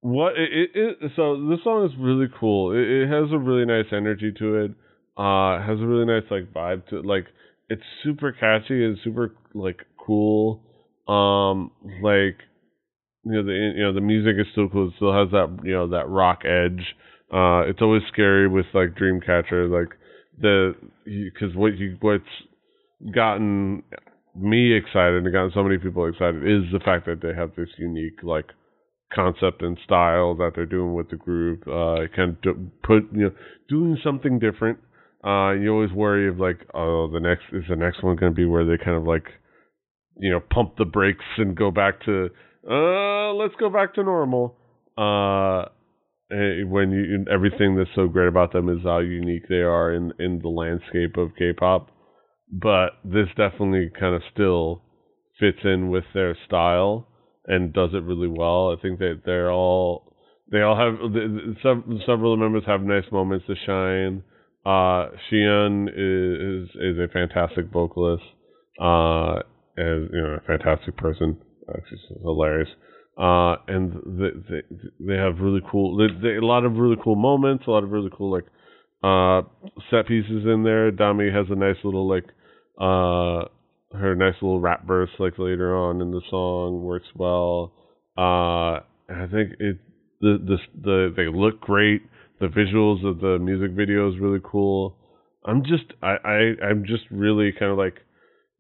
[0.02, 2.72] what it, it, it so this song is really cool.
[2.72, 4.72] It, it has a really nice energy to it.
[5.18, 7.06] Uh, has a really nice like vibe to it.
[7.06, 7.26] Like
[7.70, 10.62] it's super catchy and super like cool.
[11.08, 11.72] Um,
[12.02, 12.38] like
[13.26, 14.88] you know the you know the music is still cool.
[14.88, 16.86] It still has that you know that rock edge.
[17.32, 19.96] Uh, it's always scary with like Dreamcatcher, like
[20.42, 20.76] the
[21.06, 22.24] because what you what's
[23.14, 23.84] gotten
[24.36, 27.70] me excited and gotten so many people excited is the fact that they have this
[27.78, 28.46] unique like
[29.14, 31.62] concept and style that they're doing with the group.
[31.68, 33.32] Uh, kind of put you know
[33.68, 34.80] doing something different.
[35.24, 38.36] Uh, you always worry of like, oh, the next is the next one going to
[38.36, 39.26] be where they kind of like,
[40.18, 42.30] you know, pump the brakes and go back to,
[42.70, 44.56] uh, let's go back to normal.
[44.98, 45.64] Uh,
[46.32, 50.14] eh, when you everything that's so great about them is how unique they are in
[50.20, 51.90] in the landscape of K-pop.
[52.52, 54.82] But this definitely kind of still
[55.40, 57.08] fits in with their style
[57.46, 58.76] and does it really well.
[58.78, 60.14] I think that they're all
[60.52, 60.96] they all have
[62.06, 64.24] several of the members have nice moments to shine.
[64.66, 68.24] Uh, is, is a fantastic vocalist,
[68.80, 69.40] uh,
[69.78, 71.38] and you know a fantastic person.
[71.90, 72.70] She's hilarious.
[73.18, 74.62] Uh, and they, they
[75.00, 77.92] they have really cool they, they, a lot of really cool moments, a lot of
[77.92, 78.46] really cool like
[79.04, 79.42] uh
[79.90, 80.92] set pieces in there.
[80.92, 82.26] Dami has a nice little like
[82.80, 83.46] uh
[83.94, 87.74] her nice little rap burst like later on in the song works well.
[88.18, 89.78] Uh, I think it
[90.22, 92.04] the the the they look great.
[92.40, 94.98] The visuals of the music video is really cool.
[95.46, 97.98] I'm just I, I I'm just really kind of like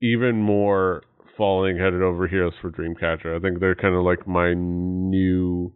[0.01, 1.03] even more
[1.37, 3.35] falling headed over heels for Dreamcatcher.
[3.35, 5.71] I think they're kind of like my new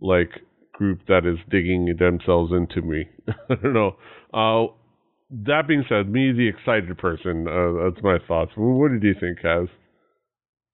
[0.00, 0.30] like
[0.72, 3.08] group that is digging themselves into me.
[3.50, 3.96] I don't know.
[4.34, 4.72] Uh,
[5.30, 7.46] that being said, me the excited person.
[7.48, 8.52] Uh, that's my thoughts.
[8.56, 9.68] What did you think, Kaz?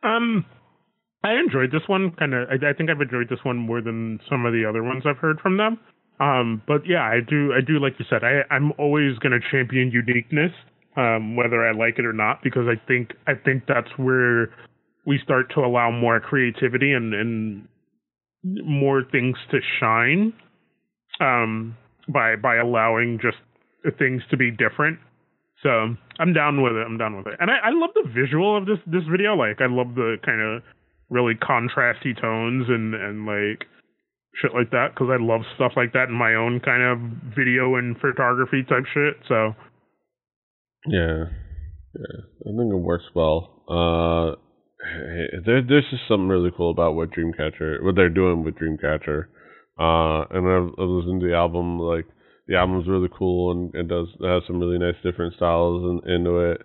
[0.02, 0.44] Um,
[1.24, 2.12] I enjoyed this one.
[2.18, 4.82] Kind of, I, I, think I've enjoyed this one more than some of the other
[4.82, 5.78] ones I've heard from them.
[6.20, 8.22] Um, but yeah, I do, I do like you said.
[8.24, 10.52] I, I'm always going to champion uniqueness,
[10.96, 14.50] um, whether I like it or not, because I think, I think that's where
[15.06, 17.68] we start to allow more creativity and, and
[18.44, 20.32] more things to shine.
[21.20, 21.76] Um,
[22.08, 23.38] by by allowing just
[23.98, 24.98] things to be different.
[25.62, 26.84] So I'm down with it.
[26.86, 27.34] I'm down with it.
[27.38, 29.34] And I, I love the visual of this this video.
[29.34, 30.62] Like I love the kind of
[31.10, 33.68] really contrasty tones and and like
[34.40, 36.98] shit like that because I love stuff like that in my own kind of
[37.36, 39.16] video and photography type shit.
[39.28, 39.54] So
[40.86, 41.30] yeah,
[41.94, 43.62] yeah, I think it works well.
[43.68, 44.36] Uh,
[45.44, 49.26] there, there's just something really cool about what Dreamcatcher, what they're doing with Dreamcatcher.
[49.78, 52.06] Uh, and I've, I've listened to the album like
[52.46, 56.38] the album's really cool and it does has some really nice different styles in, into
[56.38, 56.62] it.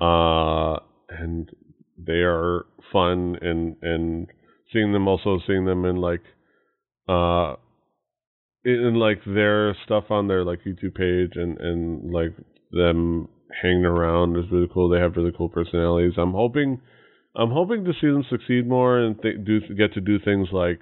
[0.00, 1.50] Uh, and
[1.98, 4.28] they are fun and and
[4.72, 6.22] seeing them also seeing them in like
[7.08, 7.54] uh
[8.64, 12.34] in like their stuff on their like YouTube page and and like
[12.72, 13.28] them
[13.62, 14.88] hanging around is really cool.
[14.88, 16.14] They have really cool personalities.
[16.16, 16.80] I'm hoping
[17.34, 20.80] I'm hoping to see them succeed more and th- do get to do things like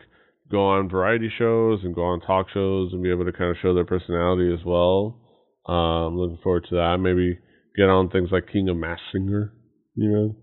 [0.50, 3.56] go on variety shows and go on talk shows and be able to kind of
[3.60, 5.20] show their personality as well.
[5.66, 6.96] I'm looking forward to that.
[6.98, 7.38] Maybe
[7.76, 9.52] get on things like King of Mask Singer,
[9.94, 10.36] you know,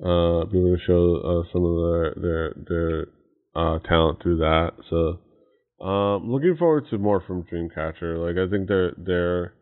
[0.00, 3.06] uh, be able to show uh, some of their their their
[3.54, 4.70] uh, talent through that.
[4.88, 8.18] So, um, looking forward to more from Dreamcatcher.
[8.18, 9.54] Like I think they're they're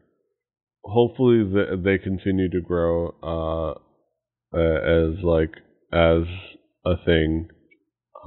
[0.85, 5.55] hopefully they, they continue to grow uh, as like
[5.93, 6.23] as
[6.87, 7.49] a thing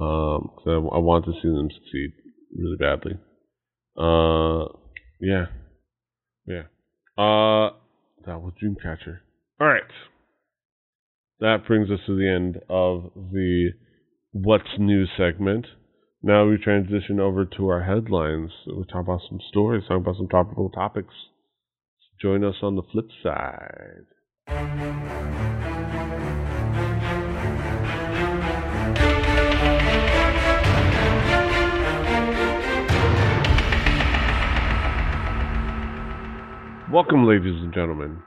[0.02, 2.12] um, I, I want to see them succeed
[2.56, 3.18] really badly.
[3.96, 4.66] Uh,
[5.20, 5.46] yeah,
[6.46, 6.64] yeah.
[7.16, 7.70] Uh,
[8.26, 9.18] that was Dreamcatcher.
[9.60, 9.82] All right,
[11.40, 13.70] that brings us to the end of the
[14.32, 15.66] What's New segment.
[16.22, 18.50] Now we transition over to our headlines.
[18.66, 21.14] We talk about some stories, talk about some topical topics.
[22.20, 24.06] Join us on the flip side.
[36.92, 38.18] Welcome, ladies and gentlemen,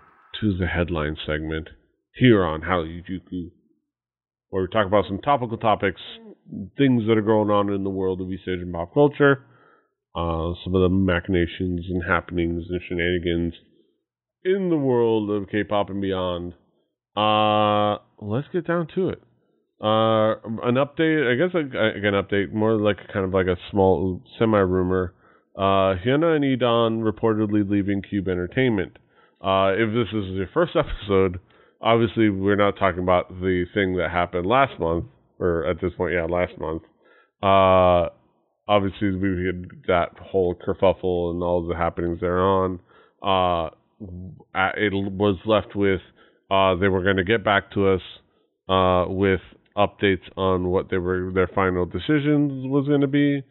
[0.41, 1.67] to the headline segment
[2.15, 3.51] here on Harajuku,
[4.49, 6.01] where we talk about some topical topics,
[6.75, 9.43] things that are going on in the world of East Asian pop culture,
[10.15, 13.53] uh, some of the machinations and happenings and shenanigans
[14.43, 16.53] in the world of K-pop and beyond.
[17.15, 19.21] Uh, let's get down to it.
[19.79, 24.23] Uh, an update, I guess, like, an update, more like kind of like a small
[24.39, 25.13] semi rumor
[25.57, 28.97] uh, Hyuna and E'Dawn reportedly leaving Cube Entertainment.
[29.41, 31.39] Uh, if this is your first episode,
[31.81, 35.05] obviously we're not talking about the thing that happened last month,
[35.39, 36.83] or at this point, yeah, last month.
[37.43, 38.09] Uh,
[38.67, 42.79] obviously we had that whole kerfuffle and all the happenings thereon.
[43.21, 46.01] Uh, it was left with
[46.51, 48.01] uh, they were going to get back to us
[48.69, 49.39] uh, with
[49.77, 53.41] updates on what they were their final decisions was going to be.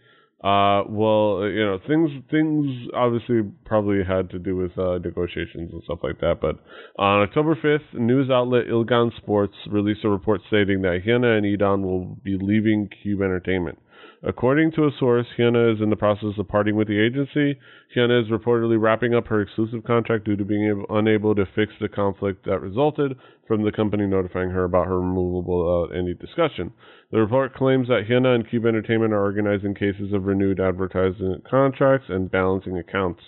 [0.43, 5.83] Uh, well, you know, things things obviously probably had to do with uh, negotiations and
[5.85, 6.37] stuff like that.
[6.41, 6.57] But
[6.99, 11.83] on October 5th, news outlet Ilgan Sports released a report stating that Hyuna and E'Dawn
[11.83, 13.79] will be leaving Cube Entertainment.
[14.27, 17.59] According to a source, Hyuna is in the process of parting with the agency.
[17.95, 21.75] Hyuna is reportedly wrapping up her exclusive contract due to being able, unable to fix
[21.79, 26.73] the conflict that resulted from the company notifying her about her removal without any discussion.
[27.15, 32.09] The report claims that Hyuna and Cube Entertainment are organizing cases of renewed advertising contracts
[32.09, 33.21] and balancing accounts.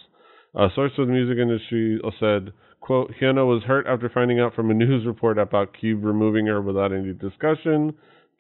[0.57, 4.73] A source with the music industry said, quote, Hyuna was hurt after finding out from
[4.73, 7.95] a news report about Cube removing her without any discussion.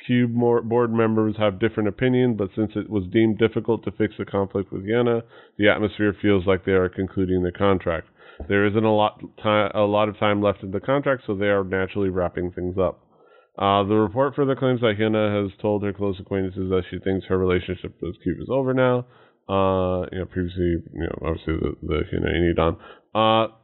[0.04, 4.24] Cube board members have different opinions, but since it was deemed difficult to fix the
[4.24, 5.22] conflict with Hyuna,
[5.58, 8.08] the atmosphere feels like they are concluding the contract.
[8.48, 11.62] There isn't a lot a lot of time left in the contract, so they are
[11.62, 13.05] naturally wrapping things up.
[13.58, 17.26] Uh, the report further claims that Hyuna has told her close acquaintances that she thinks
[17.26, 19.06] her relationship with Cube is over now.
[19.48, 22.76] Uh, you know, previously, you know, obviously the, the Hyuna and
[23.14, 23.54] Uh,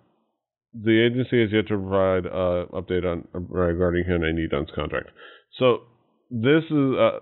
[0.74, 5.11] the agency has yet to provide uh, update on regarding Hyuna E'Dawn's contract.
[5.59, 5.82] So
[6.30, 7.18] this is uh,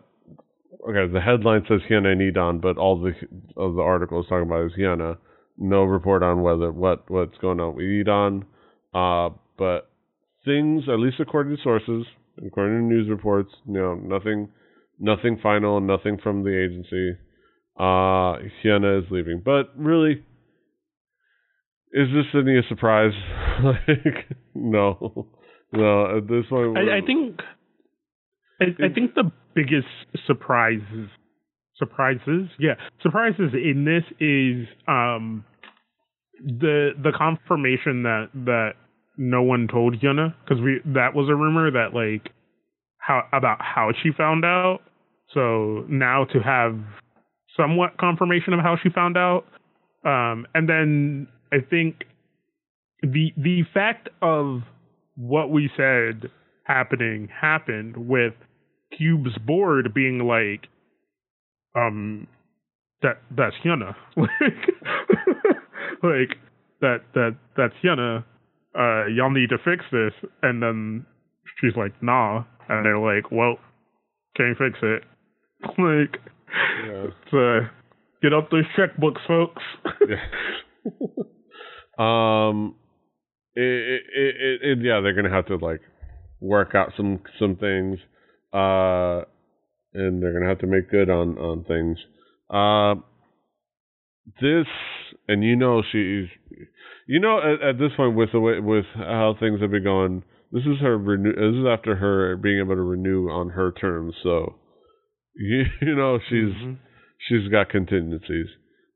[0.88, 1.12] okay.
[1.12, 3.12] The headline says Hyuna E'Dawn, but all the
[3.56, 5.16] of the article is talking about is Hyuna.
[5.58, 8.44] No report on whether what what's going on with E'Dawn.
[8.94, 9.90] Uh, but
[10.44, 12.06] things, at least according to sources,
[12.46, 14.48] according to news reports, know, nothing,
[14.98, 17.18] nothing final, nothing from the agency.
[17.78, 19.42] uh, Hyuna is leaving.
[19.44, 20.22] But really,
[21.92, 23.12] is this any a surprise?
[23.64, 25.28] like, no,
[25.72, 26.16] no.
[26.18, 27.40] At this point, I, I think,
[28.60, 29.88] I, I think the biggest
[30.26, 31.08] surprises,
[31.76, 35.44] surprises, yeah, surprises in this is um
[36.42, 38.72] the the confirmation that that
[39.20, 42.32] no one told Yuna because we that was a rumor that like
[42.96, 44.80] how about how she found out.
[45.34, 46.78] So now to have
[47.54, 49.44] somewhat confirmation of how she found out,
[50.06, 52.04] um, and then I think
[53.02, 54.62] the the fact of
[55.16, 56.30] what we said
[56.64, 58.32] happening happened with
[58.96, 60.68] Cube's board being like,
[61.76, 62.26] um,
[63.02, 64.28] that that's Yuna, like,
[66.02, 66.38] like
[66.80, 68.24] that that that's Hyuna.
[68.78, 70.12] Uh, y'all need to fix this,
[70.42, 71.06] and then
[71.60, 73.56] she's like, nah, and they're like, well,
[74.36, 75.02] can't fix it.
[75.78, 76.20] like,
[76.86, 77.06] yeah.
[77.30, 77.60] so
[78.22, 79.62] get up those checkbooks, folks.
[80.08, 80.88] yeah.
[82.48, 82.76] um,
[83.54, 85.80] it, it, it, it, yeah, they're gonna have to like
[86.40, 87.98] work out some some things,
[88.54, 89.22] uh,
[89.92, 91.98] and they're gonna have to make good on on things.
[92.48, 93.00] Uh,
[94.40, 94.66] this,
[95.28, 96.28] and you know, she's,
[97.10, 100.22] you know, at, at this point with the way with how things have been going
[100.52, 101.32] this is her renew.
[101.32, 104.14] This is after her being able to renew on her terms.
[104.22, 104.56] So
[105.34, 106.74] you, you know she's mm-hmm.
[107.28, 108.46] she's got contingencies.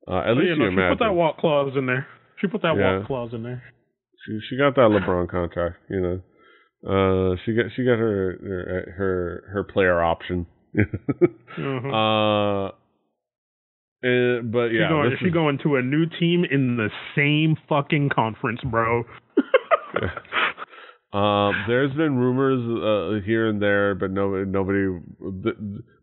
[0.07, 2.07] Uh, at oh, least you, know, you she put that walk clause in there.
[2.41, 2.99] She put that yeah.
[2.99, 3.63] walk clause in there.
[4.27, 5.77] She she got that LeBron contract.
[5.89, 6.21] You know,
[6.87, 10.47] uh, she got she got her her her, her player option.
[10.77, 11.95] mm-hmm.
[11.95, 12.77] Uh.
[14.05, 17.57] And, but yeah, she going, she is, going to a new team in the same
[17.71, 19.03] fucking conference, bro.
[21.15, 25.01] Um, there's been rumors uh, here and there, but no, nobody.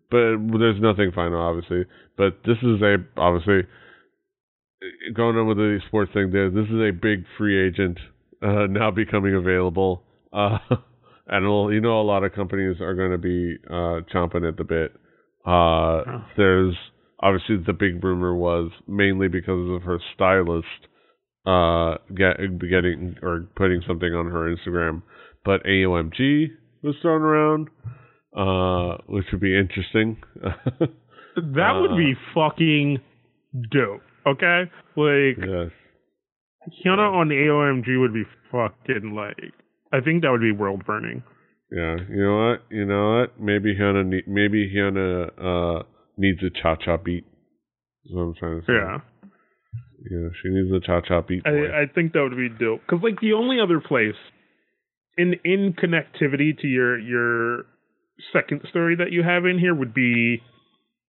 [0.10, 1.86] But there's nothing final, obviously.
[2.18, 3.68] But this is a obviously
[5.14, 6.32] going on with the sports thing.
[6.32, 8.00] There, this is a big free agent
[8.42, 10.02] uh, now becoming available,
[10.34, 10.58] uh,
[11.28, 14.64] and you know a lot of companies are going to be uh, chomping at the
[14.64, 14.92] bit.
[15.46, 16.26] Uh, oh.
[16.36, 16.76] There's
[17.22, 20.68] obviously the big rumor was mainly because of her stylist
[21.46, 25.02] uh, get, getting or putting something on her Instagram,
[25.44, 26.48] but AOMG
[26.84, 27.70] was thrown around,
[28.36, 30.22] uh, which would be interesting.
[30.42, 33.00] that would be uh, fucking
[33.72, 34.02] dope.
[34.28, 35.72] Okay, like yes.
[36.86, 39.54] Hyuna on AOMG would be fucking like.
[39.92, 41.24] I think that would be world burning.
[41.72, 42.64] Yeah, you know what?
[42.70, 43.42] You know what?
[43.42, 45.84] Maybe Hyuna, ne- maybe Hyuna uh,
[46.22, 47.26] needs a cha cha beat.
[48.06, 48.74] Is what I'm trying to say.
[48.74, 48.98] Yeah.
[50.10, 51.44] Yeah, she needs a cha cha beat.
[51.46, 54.18] I, I, think that would be dope because like the only other place
[55.18, 57.66] in in connectivity to your your
[58.34, 60.42] second story that you have in here would be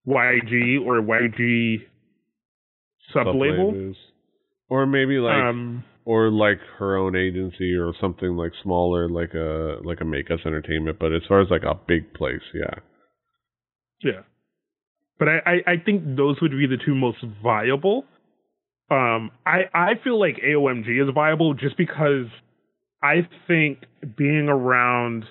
[0.06, 1.76] YG or YG
[3.14, 3.94] sub label,
[4.68, 9.78] or maybe like um, or like her own agency or something like smaller, like a
[9.84, 10.98] like a Make Us Entertainment.
[10.98, 12.74] But as far as like a big place, yeah,
[14.02, 14.20] yeah.
[15.22, 18.04] But I, I, I think those would be the two most viable
[18.92, 22.26] um, I I feel like AOMG is viable just because
[23.02, 23.78] I think
[24.16, 25.24] being around.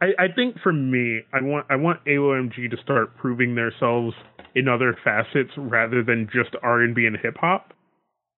[0.00, 4.14] I, I think for me, I want I want AOMG to start proving themselves
[4.54, 7.74] in other facets rather than just R and B and hip hop.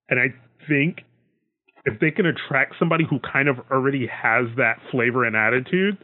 [0.09, 0.35] And I
[0.69, 1.03] think
[1.85, 5.97] if they can attract somebody who kind of already has that flavor and attitude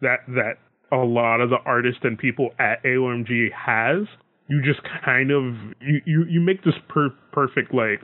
[0.00, 0.54] that that
[0.92, 4.06] a lot of the artists and people at AOMG has,
[4.48, 8.00] you just kind of you you, you make this per- perfect like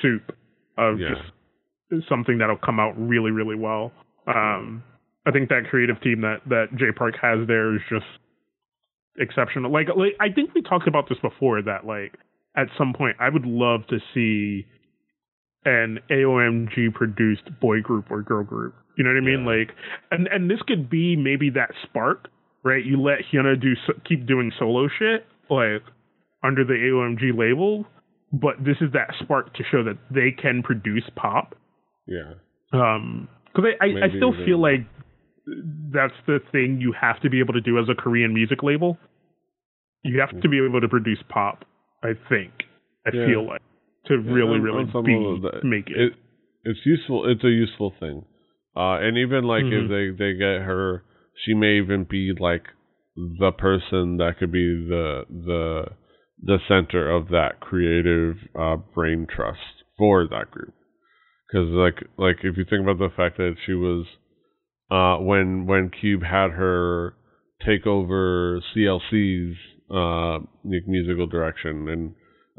[0.00, 0.34] soup
[0.78, 1.08] of yeah.
[1.90, 3.92] just something that'll come out really really well.
[4.26, 4.82] Um,
[5.26, 8.06] I think that creative team that that Jay Park has there is just
[9.18, 9.70] exceptional.
[9.70, 12.18] Like, like I think we talked about this before that like
[12.56, 14.66] at some point I would love to see
[15.64, 18.74] an AOMG produced boy group or girl group.
[18.96, 19.44] You know what I mean?
[19.44, 19.60] Yeah.
[19.60, 19.70] Like,
[20.10, 22.28] and and this could be maybe that spark,
[22.62, 22.84] right?
[22.84, 23.74] You let Hyuna do
[24.08, 25.82] keep doing solo shit, like
[26.44, 27.86] under the AOMG label,
[28.32, 31.56] but this is that spark to show that they can produce pop.
[32.06, 32.34] Yeah.
[32.72, 34.80] Um, because I, I, I still feel like
[35.92, 38.98] that's the thing you have to be able to do as a Korean music label.
[40.02, 41.64] You have to be able to produce pop.
[42.02, 42.52] I think.
[43.06, 43.26] I yeah.
[43.26, 43.62] feel like
[44.06, 45.96] to yeah, really, really be make it.
[45.96, 46.12] it.
[46.64, 47.30] It's useful.
[47.30, 48.24] It's a useful thing.
[48.76, 49.84] Uh, and even like mm-hmm.
[49.84, 51.04] if they they get her,
[51.44, 52.64] she may even be like
[53.16, 55.84] the person that could be the the
[56.42, 60.74] the center of that creative uh, brain trust for that group.
[61.46, 64.06] Because like like if you think about the fact that she was
[64.90, 67.14] uh, when when Cube had her
[67.64, 69.56] take over CLC's
[69.90, 72.14] uh, musical direction and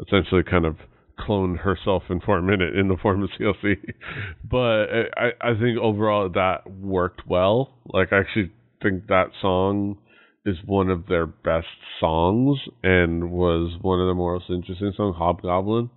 [0.07, 0.77] essentially kind of
[1.17, 3.75] clone herself in for a minute in the form of CLC.
[4.49, 4.85] but
[5.17, 7.73] I, I think overall that worked well.
[7.85, 8.51] Like I actually
[8.81, 9.97] think that song
[10.45, 11.67] is one of their best
[11.99, 15.89] songs and was one of the most interesting songs, Hobgoblin.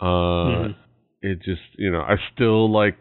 [0.00, 0.72] Uh, mm-hmm.
[1.20, 2.98] It just, you know, I still like,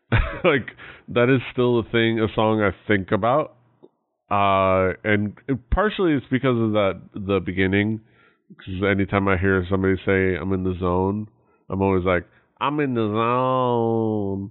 [0.44, 0.68] like
[1.08, 3.56] that is still a thing, a song I think about.
[4.30, 5.36] Uh, and
[5.70, 8.00] partially it's because of that the beginning
[8.48, 11.28] because anytime I hear somebody say I'm in the zone,
[11.68, 12.26] I'm always like,
[12.60, 14.50] I'm in the zone.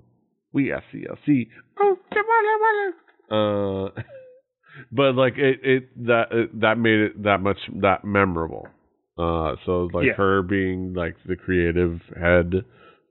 [0.53, 1.47] We are CLC.
[3.31, 4.01] Uh,
[4.91, 8.67] but like it, it that it, that made it that much that memorable.
[9.17, 10.13] Uh, so like yeah.
[10.13, 12.53] her being like the creative head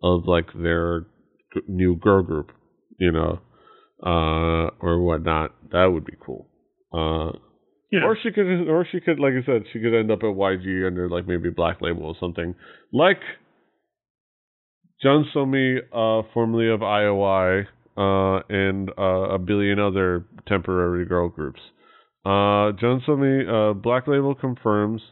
[0.02, 1.06] of like their
[1.66, 2.52] new girl group,
[2.98, 3.40] you know,
[4.04, 6.46] uh, or whatnot, that would be cool.
[6.92, 7.32] Uh,
[7.90, 8.00] yeah.
[8.04, 10.86] Or she could, or she could, like I said, she could end up at YG
[10.86, 12.54] under like maybe Black Label or something,
[12.92, 13.20] like
[15.04, 17.66] Jeon Somi, uh, formerly of IOI,
[17.96, 21.60] uh, and uh, a billion other temporary girl groups.
[22.24, 25.02] Uh, Jeon Somi, uh, Black Label confirms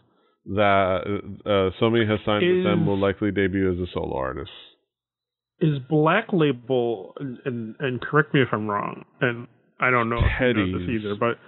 [0.47, 1.03] that
[1.47, 4.51] uh, Somi has signed is, with them, will likely debut as a solo artist.
[5.61, 9.47] Is Black Label, and, and, and correct me if I'm wrong, and
[9.79, 11.39] I don't know if you know this either, but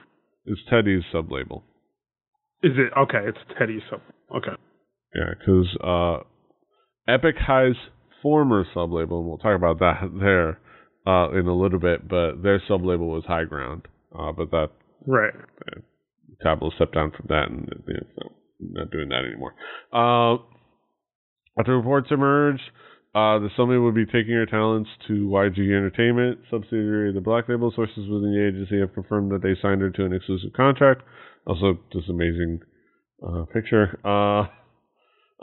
[0.47, 1.65] it's Teddy's sub label.
[2.63, 3.29] Is it okay?
[3.29, 4.01] It's Teddy's sub.
[4.35, 4.57] Okay.
[5.15, 7.77] Yeah, because uh, Epic High's
[8.23, 10.59] former sub label, and we'll talk about that there
[11.07, 13.87] uh, in a little bit, but their sub label was High Ground.
[14.19, 14.69] Uh, but that
[15.07, 15.35] right.
[15.67, 15.81] Uh,
[16.45, 18.31] Tablo stepped down from that, and you know,
[18.61, 19.55] not doing that anymore.
[19.93, 20.43] Uh,
[21.59, 22.63] after reports emerged
[23.15, 27.49] uh, the Somi would be taking her talents to YG Entertainment, subsidiary of the Black
[27.49, 27.73] Label.
[27.75, 31.03] Sources within the agency have confirmed that they signed her to an exclusive contract.
[31.47, 32.61] Also, this amazing
[33.25, 34.01] uh, picture.
[34.05, 34.49] Uh,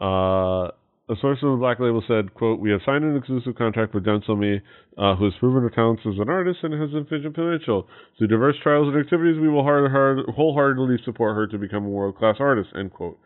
[0.03, 0.71] uh,
[1.11, 4.05] a source of the Black Label said, quote, We have signed an exclusive contract with
[4.05, 4.61] Jeon Somi,
[4.97, 7.87] uh, who has proven her talents as an artist and has infinite potential.
[8.17, 11.89] Through diverse trials and activities, we will hard, hard, wholeheartedly support her to become a
[11.89, 13.17] world-class artist, end quote.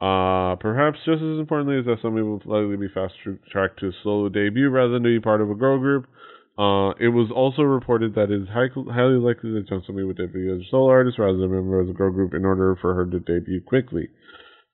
[0.00, 3.14] Uh, perhaps just as importantly is that somebody will likely be fast
[3.50, 6.06] tracked to a solo debut rather than to be part of a girl group.
[6.58, 10.54] Uh, it was also reported that it is high, highly likely that Somi would debut
[10.54, 12.94] as a solo artist rather than a member of the girl group in order for
[12.94, 14.08] her to debut quickly,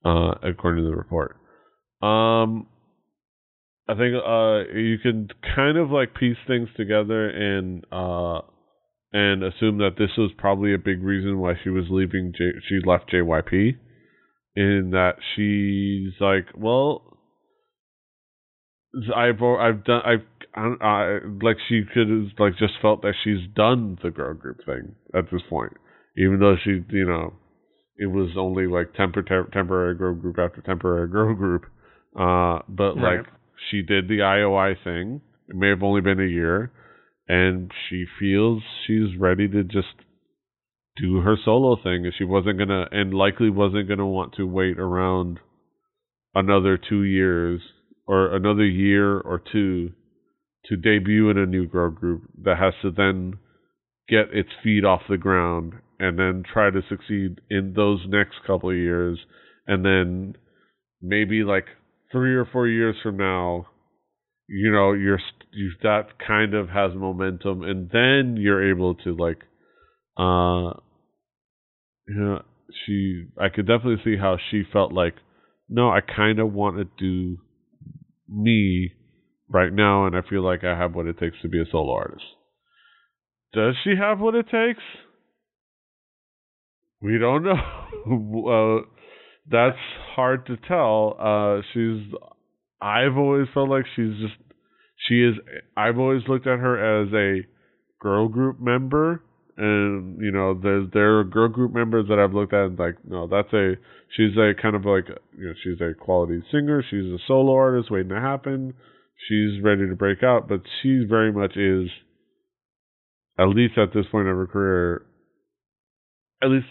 [0.04, 1.36] uh, according to the report.
[2.02, 2.66] Um,
[3.88, 8.40] I think uh, you can kind of like piece things together and uh,
[9.12, 12.32] and assume that this was probably a big reason why she was leaving.
[12.36, 13.76] J- she left JYP
[14.56, 17.18] in that she's like, well,
[19.14, 23.48] I've I've done I've I, I, like she could have like just felt that she's
[23.54, 25.72] done the girl group thing at this point,
[26.16, 27.34] even though she you know
[27.96, 31.64] it was only like tempor- temporary girl group after temporary girl group,
[32.18, 33.18] uh, but right.
[33.18, 33.26] like
[33.70, 35.20] she did the IOI thing.
[35.48, 36.72] It may have only been a year,
[37.28, 39.94] and she feels she's ready to just
[41.00, 45.38] do her solo thing she wasn't gonna and likely wasn't gonna want to wait around
[46.34, 47.60] another two years
[48.06, 49.92] or another year or two
[50.66, 53.34] to debut in a new girl group that has to then
[54.08, 58.70] get its feet off the ground and then try to succeed in those next couple
[58.70, 59.18] of years.
[59.66, 60.34] And then
[61.00, 61.66] maybe like
[62.10, 63.66] three or four years from now
[64.48, 65.20] you know you're
[65.52, 69.38] you that kind of has momentum and then you're able to like
[70.16, 70.72] uh,
[72.10, 72.42] you know,
[72.86, 75.14] she, I could definitely see how she felt like,
[75.68, 77.38] no, I kind of want to do
[78.28, 78.90] me
[79.48, 81.92] right now, and I feel like I have what it takes to be a solo
[81.94, 82.24] artist.
[83.52, 84.82] Does she have what it takes?
[87.00, 88.82] We don't know.
[88.82, 88.86] uh,
[89.48, 89.78] that's
[90.16, 91.16] hard to tell.
[91.18, 92.12] Uh, she's.
[92.82, 94.34] I've always felt like she's just.
[95.08, 95.34] She is.
[95.76, 97.46] I've always looked at her as a
[98.00, 99.22] girl group member
[99.60, 102.96] and you know there's there are girl group members that I've looked at and like
[103.06, 103.74] no that's a
[104.16, 105.06] she's a kind of like
[105.38, 106.82] you know she's a quality singer.
[106.90, 108.74] She's a solo artist waiting to happen.
[109.28, 111.88] She's ready to break out but she very much is
[113.38, 115.06] at least at this point of her career
[116.42, 116.66] at least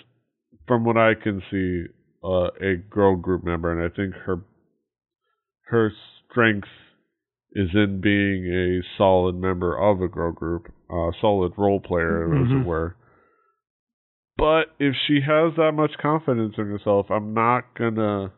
[0.68, 1.86] from what I can see
[2.24, 3.72] uh, a girl group member.
[3.72, 4.42] And I think her
[5.68, 5.92] her
[6.30, 6.68] strength
[7.54, 12.44] is in being a solid member of a girl group, a solid role player, mm-hmm.
[12.44, 12.66] as it mm-hmm.
[12.66, 12.96] were.
[14.38, 18.32] But if she has that much confidence in herself, I'm not gonna,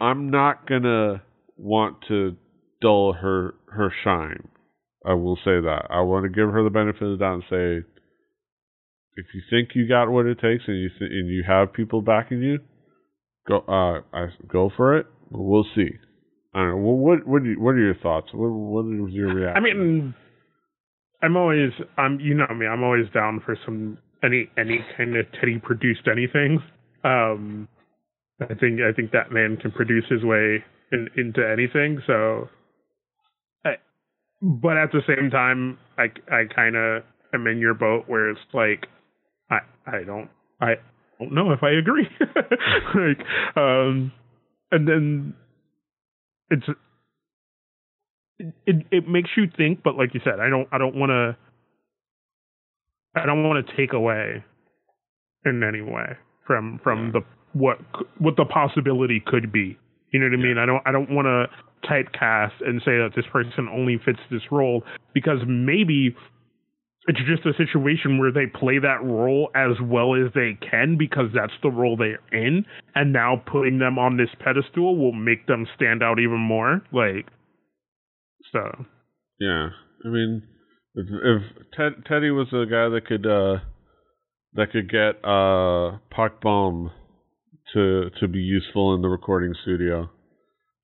[0.00, 1.22] I'm not gonna
[1.56, 2.36] want to
[2.80, 4.48] dull her her shine.
[5.06, 5.86] I will say that.
[5.90, 7.88] I want to give her the benefit of the doubt and say,
[9.16, 12.02] if you think you got what it takes and you th- and you have people
[12.02, 12.58] backing you,
[13.46, 15.06] go uh I, go for it.
[15.30, 15.90] We'll see.
[16.54, 16.76] I don't know.
[16.78, 18.28] What what what, you, what are your thoughts?
[18.32, 19.56] What what was your reaction?
[19.56, 20.14] I mean,
[21.24, 22.66] I'm always I'm you know me.
[22.66, 26.62] I'm always down for some any any kind of Teddy produced anything.
[27.02, 27.66] Um,
[28.40, 30.62] I think I think that man can produce his way
[30.92, 32.00] in, into anything.
[32.06, 32.48] So,
[33.64, 33.76] I,
[34.42, 37.02] but at the same time, I I kind of
[37.32, 38.86] am in your boat where it's like
[39.50, 40.28] I I don't
[40.60, 40.74] I
[41.18, 42.08] don't know if I agree.
[42.20, 44.12] like um,
[44.70, 45.34] and then
[46.50, 46.66] it's
[48.38, 51.36] it it makes you think, but like you said, I don't I don't want to
[53.20, 54.44] I don't want to take away
[55.44, 56.16] in any way
[56.46, 57.20] from from the
[57.52, 57.78] what
[58.18, 59.78] what the possibility could be.
[60.12, 60.58] You know what I mean?
[60.58, 64.42] I don't I don't want to typecast and say that this person only fits this
[64.50, 64.82] role
[65.12, 66.16] because maybe
[67.06, 71.26] it's just a situation where they play that role as well as they can because
[71.34, 72.64] that's the role they're in
[72.94, 77.26] and now putting them on this pedestal will make them stand out even more like
[78.54, 78.84] so
[79.38, 79.68] yeah
[80.06, 80.42] i mean
[80.94, 81.42] if, if
[81.76, 83.58] Ted, teddy was a guy that could uh
[84.54, 86.90] that could get uh Park Bom
[87.72, 90.10] to to be useful in the recording studio.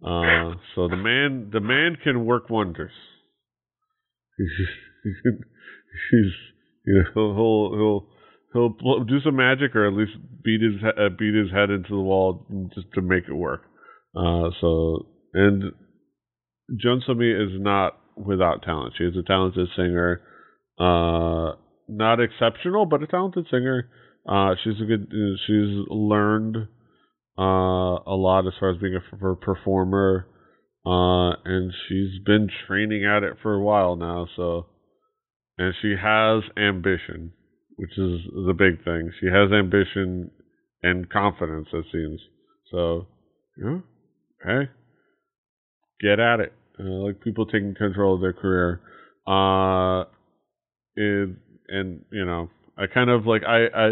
[0.02, 2.92] Uh, so the man the man can work wonders.
[6.10, 6.32] He's
[6.86, 8.06] you know he'll
[8.52, 10.12] he'll he'll do some magic or at least
[10.42, 13.62] beat his uh, beat his head into the wall just to make it work.
[14.16, 15.72] Uh, so and
[16.76, 18.94] Joan is not without talent.
[18.96, 20.22] She is a talented singer.
[20.78, 21.56] Uh,
[21.88, 23.88] not exceptional, but a talented singer.
[24.28, 25.10] Uh, she's a good.
[25.46, 26.56] She's learned
[27.38, 30.26] uh, a lot as far as being a, a performer,
[30.86, 34.26] uh, and she's been training at it for a while now.
[34.36, 34.66] So,
[35.58, 37.32] and she has ambition,
[37.76, 39.10] which is the big thing.
[39.20, 40.30] She has ambition
[40.82, 41.68] and confidence.
[41.72, 42.20] It seems.
[42.70, 43.06] So,
[43.58, 43.78] yeah,
[44.44, 44.70] hey,
[46.00, 46.52] get at it.
[46.80, 48.80] Uh, like people taking control of their career.
[49.26, 50.02] Uh,
[50.96, 51.28] it,
[51.68, 53.88] and you know, I kind of like I I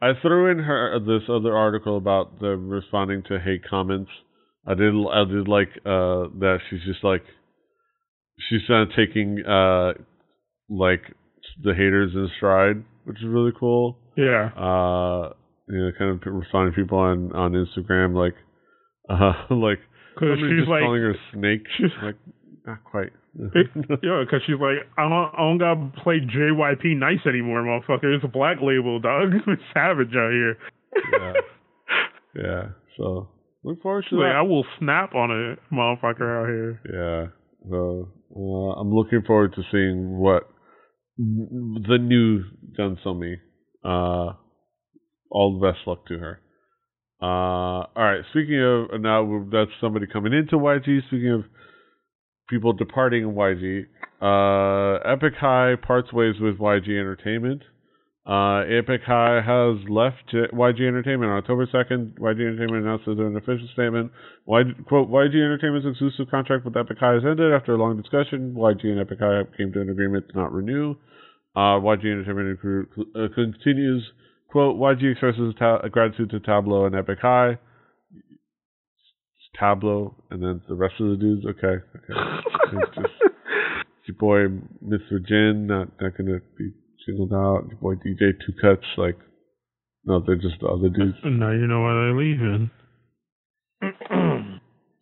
[0.00, 4.10] I threw in her this other article about the responding to hate comments.
[4.66, 7.22] I did I did like uh that she's just like
[8.48, 9.94] she's kind of taking uh
[10.68, 11.02] like
[11.62, 13.98] the haters in stride, which is really cool.
[14.16, 14.50] Yeah.
[14.56, 15.32] Uh
[15.68, 18.34] you know, kind of responding to people on on Instagram like
[19.10, 19.80] uh like
[20.18, 21.62] because she's just like calling her snake.
[21.76, 22.16] She's like
[22.66, 23.12] not quite.
[23.38, 28.14] yeah, because she's like, I don't, I don't gotta play JYP nice anymore, motherfucker.
[28.14, 29.32] It's a black label, dog.
[29.46, 30.56] It's savage out here.
[31.12, 31.32] yeah.
[32.34, 32.62] Yeah.
[32.96, 33.28] So
[33.64, 34.36] look forward to like, that.
[34.36, 36.80] I will snap on a motherfucker out here.
[36.84, 37.70] Yeah.
[37.70, 40.48] So uh, I'm looking forward to seeing what
[41.16, 42.44] the new
[42.78, 43.36] Jeon Somi.
[43.84, 44.34] Uh,
[45.30, 46.40] all the best luck to her.
[47.20, 48.22] Uh, all right.
[48.30, 51.06] Speaking of now, that's somebody coming into YG.
[51.08, 51.44] Speaking of
[52.48, 53.86] people departing YG,
[54.20, 57.62] uh, Epic High parts ways with YG Entertainment.
[58.28, 62.18] Uh, Epic High has left YG Entertainment on October 2nd.
[62.18, 64.12] YG Entertainment announced in an official statement,
[64.46, 68.54] YG, quote, YG Entertainment's exclusive contract with Epic High has ended after a long discussion.
[68.54, 70.94] YG and Epic High came to an agreement to not renew.
[71.56, 72.58] Uh, YG Entertainment
[73.16, 74.04] uh, continues,
[74.48, 77.58] quote, YG expresses ta- gratitude to Tablo and Epic High.
[78.12, 81.46] It's Tablo and then the rest of the dudes.
[81.46, 82.14] Okay, okay.
[82.72, 83.08] it's just
[84.06, 86.72] your boy Mithra Jin not not gonna be
[87.06, 87.66] singled out.
[87.68, 89.18] Your boy DJ Tukutz like
[90.04, 91.18] no, they're just the other dudes.
[91.24, 92.70] Now you know why they're leaving.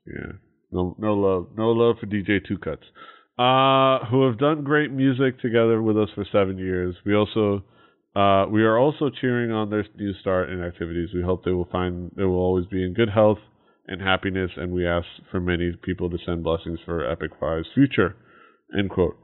[0.06, 0.32] yeah,
[0.72, 2.82] no no love, no love for DJ Tukutz.
[3.38, 6.96] Uh, who have done great music together with us for seven years.
[7.04, 7.62] We also
[8.16, 11.10] uh, we are also cheering on their new start and activities.
[11.14, 13.38] We hope they will find they will always be in good health
[13.86, 18.16] and happiness, and we ask for many people to send blessings for Epic High's future.
[18.76, 19.16] End quote.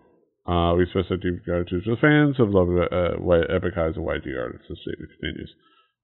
[0.46, 4.04] Uh, we express our deep gratitude to the fans of love uh, Epic Highs and
[4.04, 4.66] YG artists.
[4.68, 5.52] The statement continues.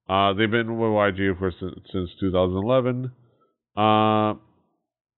[0.08, 3.12] Uh, they've been with YG, of course, since 2011.
[3.76, 4.34] Uh,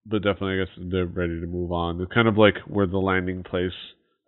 [0.06, 2.00] but definitely, I guess they're ready to move on.
[2.00, 3.76] It's kind of like we're the landing place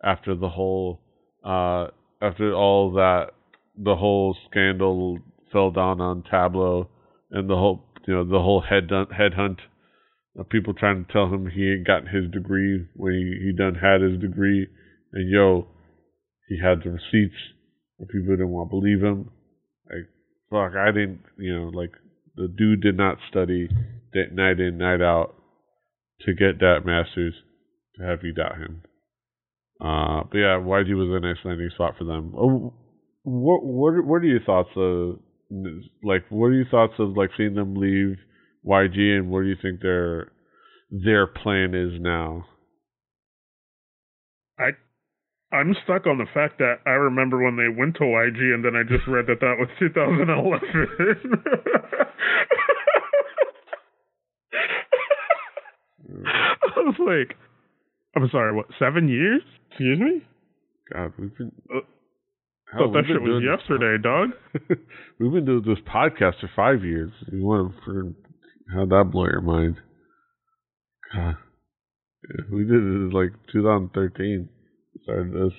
[0.03, 1.01] after the whole,
[1.43, 1.87] uh,
[2.23, 3.31] after all that,
[3.77, 5.19] the whole scandal
[5.51, 6.87] fell down on Tablo,
[7.31, 9.57] and the whole, you know, the whole head headhunt
[10.37, 13.75] of people trying to tell him he ain't gotten his degree when he, he done
[13.75, 14.67] had his degree,
[15.11, 15.67] and yo,
[16.47, 17.39] he had the receipts,
[17.99, 19.29] and people didn't want to believe him.
[19.89, 20.07] Like,
[20.49, 21.91] fuck, I didn't, you know, like
[22.35, 23.69] the dude did not study
[24.31, 25.35] night in, night out
[26.21, 27.33] to get that master's
[27.95, 28.83] to have you doubt him.
[29.81, 32.33] Uh, but yeah, YG was a nice landing spot for them.
[32.37, 32.73] Oh,
[33.23, 35.19] what what what are your thoughts of
[36.03, 38.17] like what are your thoughts of like seeing them leave
[38.65, 40.31] YG and what do you think their
[40.89, 42.45] their plan is now?
[44.59, 44.71] I
[45.53, 48.75] I'm stuck on the fact that I remember when they went to YG and then
[48.75, 50.33] I just read that that was 2011.
[56.25, 57.37] I was like,
[58.15, 59.41] I'm sorry, what, seven years?
[59.73, 60.21] Excuse me?
[60.93, 61.51] God, we've been.
[61.73, 61.79] Uh,
[62.77, 64.29] thought that shit was yesterday, dog.
[65.19, 67.11] we've been doing this podcast for five years.
[67.31, 68.15] You want to
[68.71, 69.77] how that blow your mind?
[71.11, 71.37] God,
[72.51, 74.47] we did it in like 2013.
[75.01, 75.53] Started this.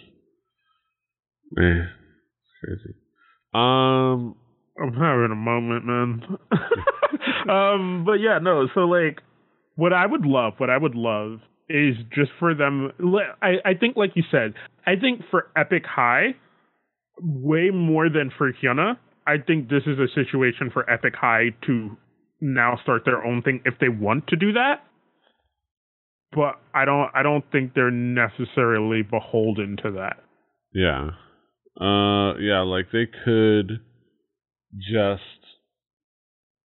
[1.51, 2.95] Man, it's crazy.
[3.53, 4.37] Um,
[4.81, 6.23] I'm having a moment, man.
[7.51, 8.69] um, but yeah, no.
[8.75, 9.23] So like,
[9.75, 12.91] what I would love, what I would love is just for them.
[13.43, 14.55] I I think, like you said,
[14.87, 16.35] I think for Epic High,
[17.21, 18.99] way more than for Hyuna.
[19.27, 21.97] I think this is a situation for Epic High to
[22.41, 24.85] now start their own thing if they want to do that.
[26.33, 30.17] But I don't I don't think they're necessarily beholden to that.
[30.73, 31.11] Yeah.
[31.81, 33.81] Uh yeah, like they could
[34.77, 35.23] just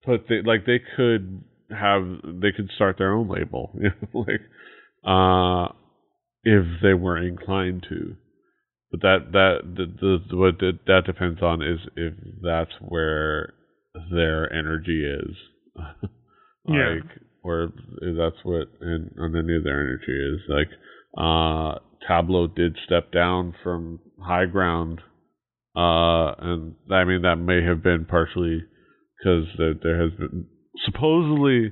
[0.04, 3.72] put the like they could have they could start their own label.
[4.14, 4.42] like
[5.06, 5.74] uh
[6.44, 8.16] if they were inclined to.
[8.92, 9.86] But that that the,
[10.30, 13.54] the what that depends on is if that's where
[14.12, 15.36] their energy is.
[15.76, 16.10] like
[16.68, 17.00] yeah.
[17.44, 20.42] or that's what and on any of their energy is.
[20.50, 20.70] Like
[21.18, 21.80] uh
[22.10, 25.02] Tablo did step down from high ground
[25.76, 28.64] uh and I mean that may have been partially
[29.18, 30.48] because there, there has been
[30.86, 31.72] supposedly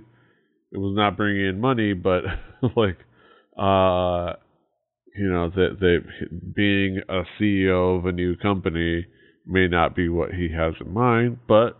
[0.72, 2.24] it was not bringing in money, but
[2.76, 2.98] like
[3.58, 4.34] uh
[5.16, 5.98] you know that they
[6.56, 9.06] being a CEO of a new company
[9.46, 11.80] may not be what he has in mind, but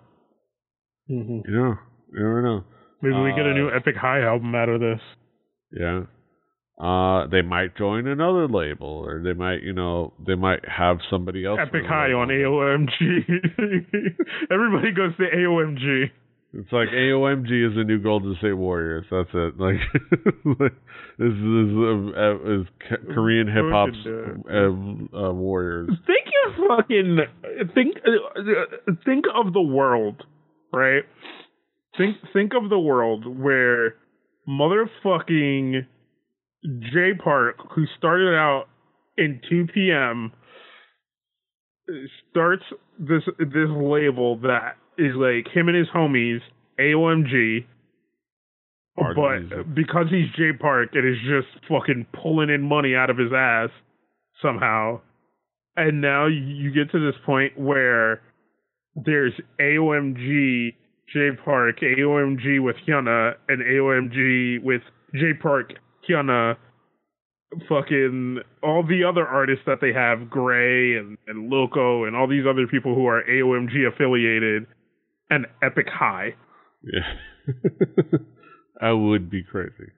[1.10, 1.40] mm-hmm.
[1.46, 1.76] you know,
[2.12, 2.64] you never know.
[3.02, 5.00] Maybe uh, we get a new uh, Epic High album out of this.
[5.72, 6.04] Yeah.
[6.80, 11.44] Uh, they might join another label, or they might, you know, they might have somebody
[11.44, 11.60] else.
[11.60, 12.92] Epic High on AOMG.
[14.52, 16.12] Everybody goes to AOMG.
[16.54, 19.06] It's like AOMG is the new Golden State Warriors.
[19.12, 19.54] That's it.
[19.60, 20.74] Like,
[21.20, 22.68] this is uh, is
[23.14, 25.90] Korean hip hop's uh, uh, Warriors.
[26.06, 27.18] Think you fucking
[27.74, 30.24] think uh, think of the world,
[30.72, 31.04] right?
[31.98, 33.96] Think think of the world where
[34.48, 35.86] motherfucking
[36.64, 38.66] Jay Park, who started out
[39.18, 40.32] in 2PM,
[42.30, 42.64] starts
[43.00, 46.40] this this label that is like him and his homies,
[46.80, 47.66] AOMG.
[48.96, 53.32] But because he's Jay Park, it is just fucking pulling in money out of his
[53.32, 53.70] ass
[54.42, 55.02] somehow.
[55.76, 58.22] And now you get to this point where
[58.96, 60.74] there's AOMG,
[61.14, 64.82] Jay Park, AOMG with Hyuna, and AOMG with
[65.14, 65.74] Jay Park,
[66.10, 66.58] Hyuna,
[67.70, 72.46] fucking all the other artists that they have, Gray and, and Loco, and all these
[72.50, 74.66] other people who are AOMG affiliated
[75.30, 76.36] an epic high.
[76.84, 77.54] Yeah.
[78.82, 79.92] I would be crazy.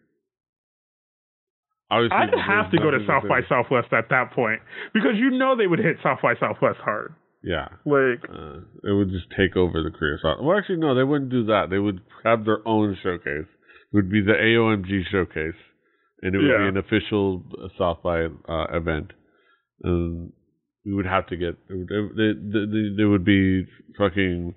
[1.92, 4.62] I'd have to go to South by Southwest at that point
[4.94, 7.16] because you know they would hit South by Southwest hard.
[7.44, 10.20] Yeah, like uh, it would just take over the career.
[10.24, 11.68] Well, actually, no, they wouldn't do that.
[11.70, 13.48] They would have their own showcase.
[13.48, 15.60] It would be the AOMG showcase,
[16.22, 16.58] and it would yeah.
[16.58, 17.44] be an official
[17.78, 19.12] South by uh, event.
[19.82, 20.34] And
[20.86, 21.56] we would have to get.
[21.70, 23.66] They would be
[23.98, 24.54] fucking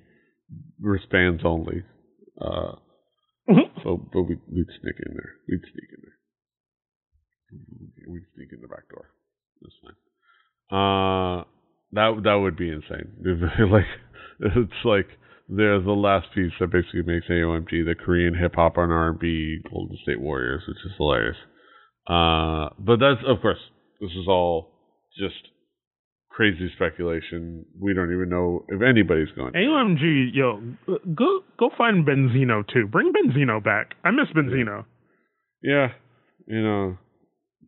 [0.81, 1.85] wristbands only.
[2.41, 2.77] Uh,
[3.49, 3.81] mm-hmm.
[3.83, 5.33] so, but we, would sneak in there.
[5.49, 6.19] We'd sneak in there.
[8.13, 9.11] We'd sneak in the back door.
[9.61, 9.97] That's fine.
[10.73, 11.45] Uh,
[11.93, 13.13] that that would be insane.
[13.71, 13.85] like
[14.41, 15.09] it's like
[15.49, 19.19] they're the last piece that basically makes AOMG the Korean hip hop and R and
[19.19, 21.37] B Golden State Warriors, which is hilarious.
[22.07, 23.61] Uh, but that's of course
[24.01, 24.73] this is all
[25.19, 25.49] just
[26.35, 27.65] crazy speculation.
[27.79, 29.53] We don't even know if anybody's going.
[29.53, 30.61] AOMG, yo,
[31.15, 32.87] go go find Beenzino too.
[32.87, 33.95] Bring Beenzino back.
[34.05, 34.85] I miss Beenzino.
[35.63, 35.89] Yeah,
[36.47, 36.97] you know,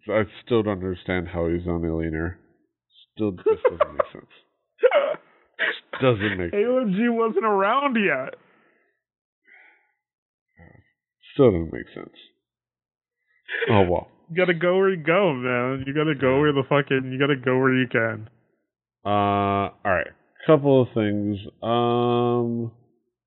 [0.08, 2.36] I still don't understand how he's on Illionaire.
[3.14, 4.32] Still just doesn't make sense.
[6.00, 8.34] Doesn't make AOMG wasn't around yet.
[11.34, 12.16] Still doesn't make sense.
[13.70, 14.08] Oh well.
[14.30, 15.84] You gotta go where you go, man.
[15.86, 18.28] You gotta go where the fucking you gotta go where you can.
[19.04, 20.08] Uh, all right.
[20.46, 21.38] Couple of things.
[21.62, 22.72] Um,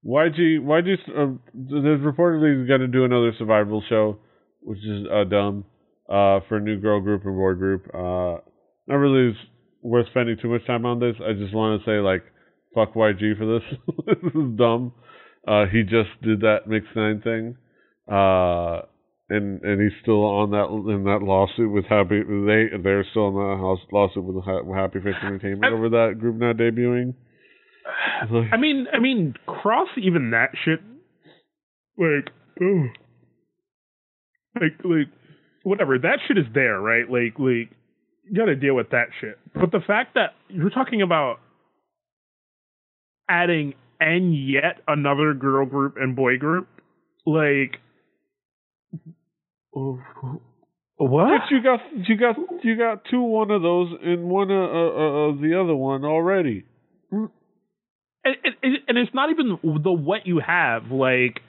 [0.06, 4.20] YG, YG, uh, there's reportedly going to do another survival show,
[4.62, 5.66] which is uh, dumb.
[6.10, 7.86] Uh, for a new girl group and boy group.
[7.94, 8.40] Uh,
[8.88, 9.36] not really
[9.82, 11.16] worth spending too much time on this.
[11.20, 12.24] I just want to say like,
[12.74, 13.80] fuck YG for this.
[14.24, 14.94] this is dumb.
[15.46, 17.58] Uh, he just did that Mix Nine thing,
[18.08, 18.82] uh,
[19.30, 22.22] and and he's still on that in that lawsuit with Happy.
[22.22, 26.38] They they're still in the house lawsuit with Happy Face Entertainment I, over that group
[26.38, 27.14] not debuting.
[28.52, 30.80] I mean, I mean, cross even that shit.
[31.98, 32.30] Like,
[32.62, 32.84] oh,
[34.56, 35.08] like, like,
[35.64, 35.98] whatever.
[35.98, 37.10] That shit is there, right?
[37.10, 37.72] Like, like,
[38.30, 39.38] you got to deal with that shit.
[39.54, 41.38] But the fact that you're talking about
[43.30, 46.68] adding and yet another girl group and boy group,
[47.26, 47.80] like,
[50.98, 51.28] what?
[51.28, 54.58] But you got you got you got two one of those and one uh, uh,
[54.58, 56.66] uh, of the other one already.
[57.12, 61.40] And, and, and it's not even the what you have like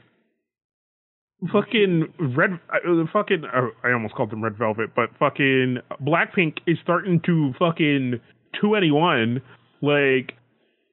[1.53, 6.79] fucking red uh, fucking uh, I almost called them red velvet but fucking blackpink is
[6.83, 8.21] starting to fucking
[8.63, 9.41] 2NE1
[9.81, 10.33] like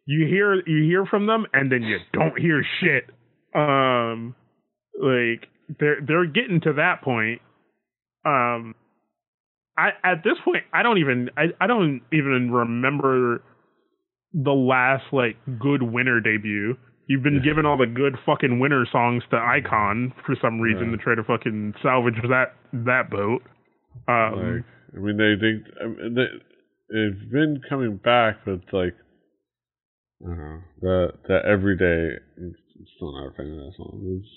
[0.06, 3.10] you hear you hear from them and then you don't hear shit
[3.56, 4.36] um
[5.02, 5.50] like
[5.80, 7.42] they're they're getting to that point
[8.26, 8.76] um
[9.78, 13.44] i at this point i don't even i, I don't even remember
[14.34, 16.76] the last like good winner debut
[17.08, 20.98] You've been given all the good fucking winner songs to iKON for some reason yeah.
[20.98, 23.44] to try to fucking salvage that that boat.
[24.08, 26.26] Um, like, I mean, they they, I mean, they
[26.90, 28.96] it's been coming back, but it's like
[30.24, 32.18] I don't know that that every day.
[32.38, 32.56] I'm
[32.96, 34.02] still not a fan of that song.
[34.18, 34.30] It's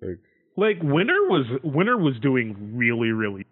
[0.00, 0.18] like
[0.56, 3.46] like winter was winter was doing really really,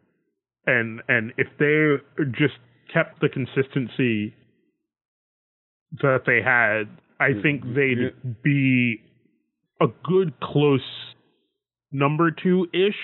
[0.67, 1.97] and and if they
[2.33, 2.55] just
[2.93, 4.35] kept the consistency
[6.03, 6.89] that they had
[7.19, 7.43] I mm-hmm.
[7.43, 9.01] think they'd be
[9.81, 10.81] a good close
[11.93, 12.97] number two ish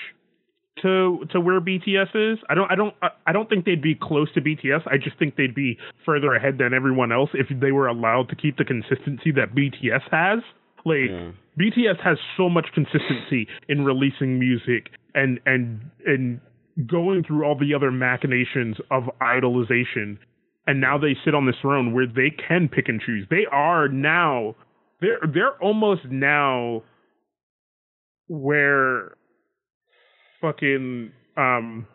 [0.81, 2.39] to to where BTS is.
[2.49, 2.93] I don't I don't
[3.25, 4.81] I don't think they'd be close to BTS.
[4.87, 8.35] I just think they'd be further ahead than everyone else if they were allowed to
[8.35, 10.39] keep the consistency that BTS has.
[10.85, 11.31] Like yeah.
[11.59, 16.41] BTS has so much consistency in releasing music and and and
[16.87, 20.17] going through all the other machinations of idolization
[20.65, 23.27] and now they sit on this throne where they can pick and choose.
[23.29, 24.55] They are now
[25.01, 26.83] they're they're almost now
[28.27, 29.15] where
[30.41, 31.87] fucking um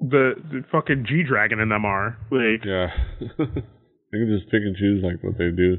[0.00, 2.88] the, the fucking G Dragon and them are like yeah
[3.20, 5.76] they can just pick and choose like what they do.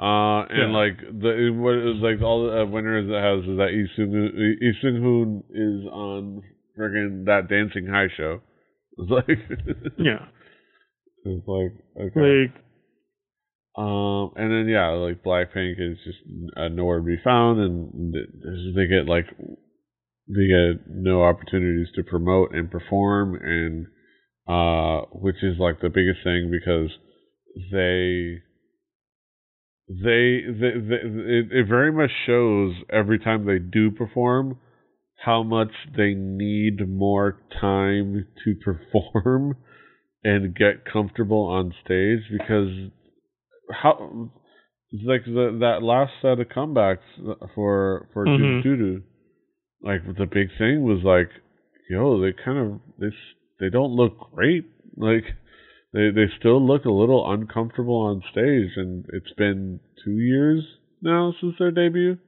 [0.00, 0.78] Uh, and yeah.
[0.78, 5.02] like the what is like all the uh, winners it has is that Lee Seung
[5.02, 6.42] Hoon is on
[6.78, 8.40] freaking that Dancing High show.
[9.00, 9.38] It's like
[9.96, 10.26] yeah,
[11.24, 12.50] it's like okay.
[12.50, 12.62] Like,
[13.78, 16.18] um, and then yeah, like Blackpink is just
[16.56, 18.12] uh, nowhere to be found, and
[18.74, 19.26] they get like
[20.26, 23.86] they get no opportunities to promote and perform, and
[24.48, 26.90] uh, which is like the biggest thing because
[27.70, 28.42] they
[29.88, 34.58] they, they, they it, it very much shows every time they do perform
[35.24, 39.56] how much they need more time to perform
[40.22, 42.90] and get comfortable on stage because
[43.70, 44.30] how
[45.04, 46.98] like the that last set of comebacks
[47.54, 48.96] for for mm hmm
[49.80, 51.30] like the big thing was like
[51.88, 53.14] yo they kind of they
[53.60, 54.64] they don't look great.
[54.96, 55.24] Like
[55.92, 60.64] they they still look a little uncomfortable on stage and it's been 2 years
[61.02, 62.18] now since their debut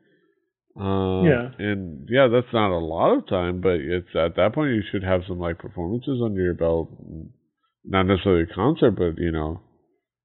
[0.79, 1.51] uh, yeah.
[1.59, 5.03] And yeah, that's not a lot of time, but it's at that point you should
[5.03, 6.91] have some like performances under your belt.
[7.85, 9.61] Not necessarily a concert, but you know,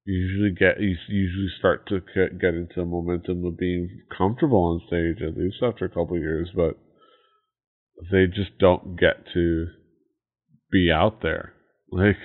[0.05, 4.81] you usually get you usually start to get into the momentum of being comfortable on
[4.87, 6.77] stage at least after a couple years, but
[8.11, 9.67] they just don't get to
[10.71, 11.53] be out there.
[11.91, 12.17] Like,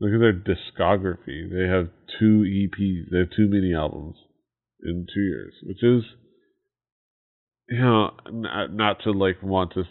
[0.00, 1.48] look at their discography.
[1.50, 1.88] They have
[2.18, 3.10] two EPs.
[3.10, 4.16] They have two mini albums
[4.82, 6.04] in two years, which is
[7.68, 9.84] you know, not, to like want to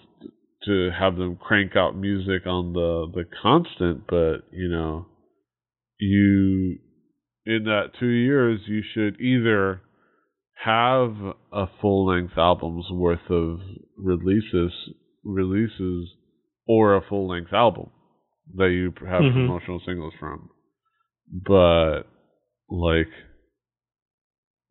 [0.65, 5.07] to have them crank out music on the the constant, but you know,
[5.99, 6.77] you
[7.45, 9.81] in that two years you should either
[10.63, 11.13] have
[11.51, 13.59] a full length album's worth of
[13.97, 14.71] releases
[15.23, 16.09] releases
[16.67, 17.89] or a full length album
[18.55, 19.47] that you have mm-hmm.
[19.47, 20.49] promotional singles from.
[21.31, 22.03] But
[22.69, 23.11] like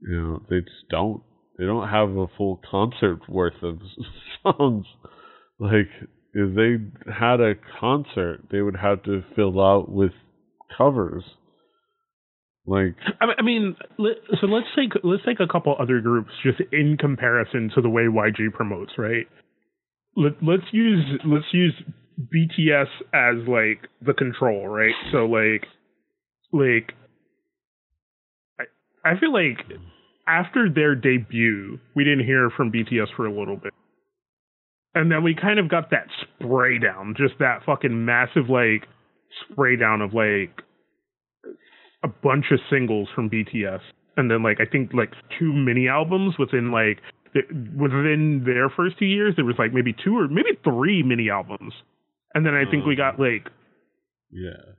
[0.00, 1.22] you know, they just don't
[1.58, 3.78] they don't have a full concert worth of
[4.42, 4.86] songs.
[5.58, 5.88] Like
[6.34, 10.12] if they had a concert, they would have to fill out with
[10.76, 11.24] covers.
[12.64, 17.70] Like I mean, so let's take let's take a couple other groups just in comparison
[17.74, 19.26] to the way YG promotes, right?
[20.14, 21.74] Let, let's use let's use
[22.20, 24.94] BTS as like the control, right?
[25.12, 25.66] So like
[26.52, 26.92] like
[28.58, 28.64] I
[29.10, 29.58] I feel like
[30.26, 33.72] after their debut, we didn't hear from BTS for a little bit.
[34.94, 38.86] And then we kind of got that spray down, just that fucking massive like
[39.50, 40.62] spray down of like
[42.04, 43.80] a bunch of singles from BTS.
[44.16, 46.98] And then like I think like two mini albums within like
[47.34, 51.72] within their first two years there was like maybe two or maybe three mini albums.
[52.34, 53.48] And then I think um, we got like
[54.30, 54.74] Yeah.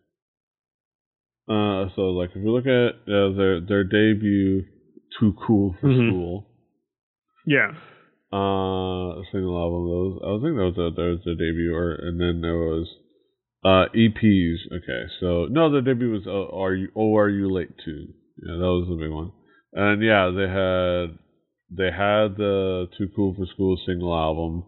[1.48, 4.64] Uh so like if you look at uh, their their debut
[5.20, 6.10] too cool for mm-hmm.
[6.10, 6.48] school.
[7.46, 7.72] Yeah.
[8.32, 9.86] Uh, single album.
[9.86, 12.88] Those I think that was a, that was their debut, or and then there was
[13.64, 14.58] uh EPs.
[14.74, 18.08] Okay, so no, the debut was uh, Are you Oh Are You Late Too?
[18.42, 19.32] Yeah, that was the big one.
[19.74, 21.20] And yeah, they had
[21.70, 24.66] they had the Too Cool for School single album.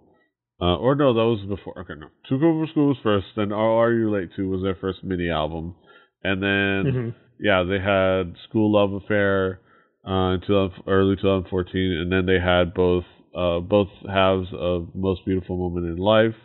[0.61, 1.77] Uh, or no, that was before.
[1.79, 2.07] Okay, no.
[2.29, 3.27] Two Cool for School was first.
[3.35, 5.75] Then Oh Are You Late Too was their first mini album,
[6.23, 7.09] and then mm-hmm.
[7.39, 9.59] yeah, they had School Love Affair
[10.07, 13.03] uh, in 2000, early 2014, and then they had both
[13.35, 16.39] uh, both halves of Most Beautiful Moment in Life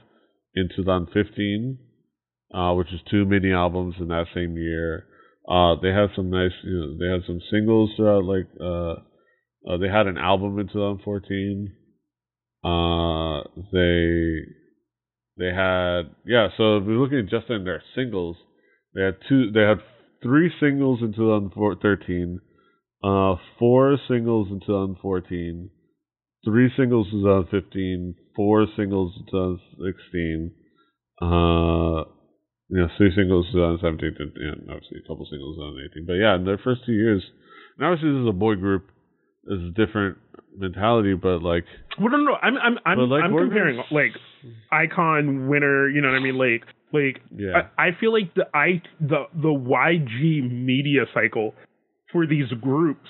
[0.57, 1.79] in 2015,
[2.53, 5.07] uh, which is two mini albums in that same year.
[5.49, 8.25] Uh, they had some nice, you know, they had some singles throughout.
[8.25, 8.95] Like uh,
[9.71, 11.77] uh, they had an album in 2014.
[13.73, 14.41] They
[15.39, 16.49] they had yeah.
[16.57, 18.37] So if we're looking just in their singles,
[18.95, 19.51] they had two.
[19.51, 19.79] They had
[20.23, 22.41] three singles in 2013
[23.03, 25.71] uh, four singles in 2014,
[26.45, 30.53] three singles in 2015, four singles in 2016,
[31.23, 32.05] uh,
[32.69, 35.65] you know, three singles in 2017, and obviously a couple singles in
[35.97, 36.07] 2018.
[36.07, 37.25] But yeah, in their first two years,
[37.79, 38.93] and obviously this is a boy group,
[39.49, 40.19] it's a different
[40.57, 41.65] mentality, but like,
[41.99, 44.13] well, no, no, I'm, I'm, I'm, like, I'm comparing like
[44.73, 46.65] iKON winner, you know what I mean, like.
[46.93, 47.69] Like yeah.
[47.79, 51.55] I, I feel like the I the the YG media cycle
[52.11, 53.07] for these groups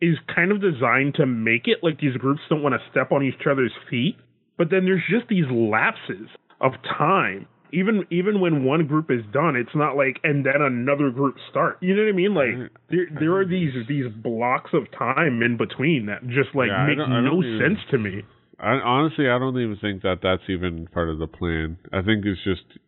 [0.00, 3.24] is kind of designed to make it like these groups don't want to step on
[3.24, 4.16] each other's feet.
[4.56, 6.28] But then there's just these lapses
[6.60, 7.48] of time.
[7.74, 11.78] Even even when one group is done, it's not like and then another group start.
[11.80, 12.34] You know what I mean?
[12.34, 16.86] Like there there are these these blocks of time in between that just like yeah,
[16.86, 18.22] make no even, sense to me.
[18.58, 21.78] I, honestly, I don't even think that that's even part of the plan.
[21.92, 22.78] I think it's just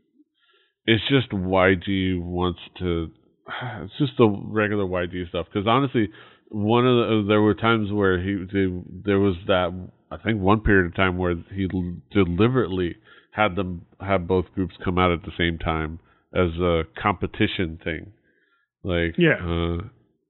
[0.87, 3.11] it's just YG wants to
[3.83, 5.47] it's just the regular YG stuff.
[5.53, 6.09] Because honestly,
[6.49, 8.67] one of the there were times where he they,
[9.05, 9.75] there was that
[10.11, 11.69] I think one period of time where he
[12.13, 12.97] deliberately
[13.37, 15.99] had them have both groups come out at the same time
[16.35, 18.13] as a competition thing.
[18.83, 19.79] Like yeah, uh,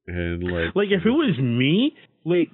[0.07, 1.95] and like like if it was me,
[2.25, 2.49] like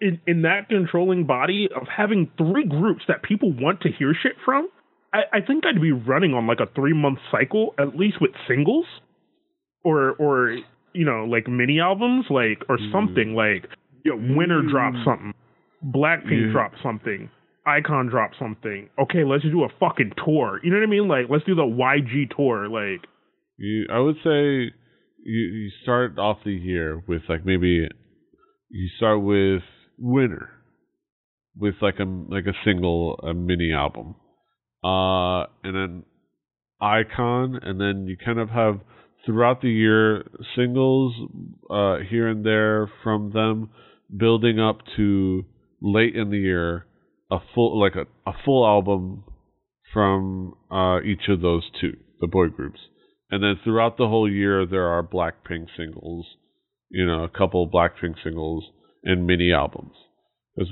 [0.00, 4.32] in in that controlling body of having three groups that people want to hear shit
[4.44, 4.68] from,
[5.12, 8.32] I, I think I'd be running on like a three month cycle, at least with
[8.46, 8.86] singles,
[9.84, 10.58] or or
[10.92, 12.92] you know like mini albums, like or mm.
[12.92, 13.66] something like
[14.04, 14.70] you know, Winner mm.
[14.70, 15.34] drop something,
[15.84, 16.52] Blackpink yeah.
[16.52, 17.30] drop something,
[17.68, 18.88] iKON drop something.
[18.98, 20.60] Okay, let's do a fucking tour.
[20.62, 21.08] You know what I mean?
[21.08, 22.68] Like let's do the YG tour.
[22.68, 23.06] Like
[23.56, 24.72] you, I would say
[25.24, 27.88] you you start off the year with like maybe
[28.70, 29.62] you start with
[29.98, 30.50] Winner
[31.56, 34.14] with like a like a single a mini album
[34.84, 36.04] uh, and then
[36.80, 38.80] iKON, and then you kind of have
[39.26, 40.24] throughout the year
[40.56, 41.12] singles
[41.68, 43.70] uh, here and there from them,
[44.16, 45.44] building up to
[45.82, 46.86] late in the year
[47.30, 49.24] a full like a, a full album
[49.92, 52.80] from uh, each of those two, the boy groups,
[53.30, 56.26] and then throughout the whole year there are Blackpink singles,
[56.90, 58.64] you know, a couple Blackpink singles
[59.04, 59.92] and mini albums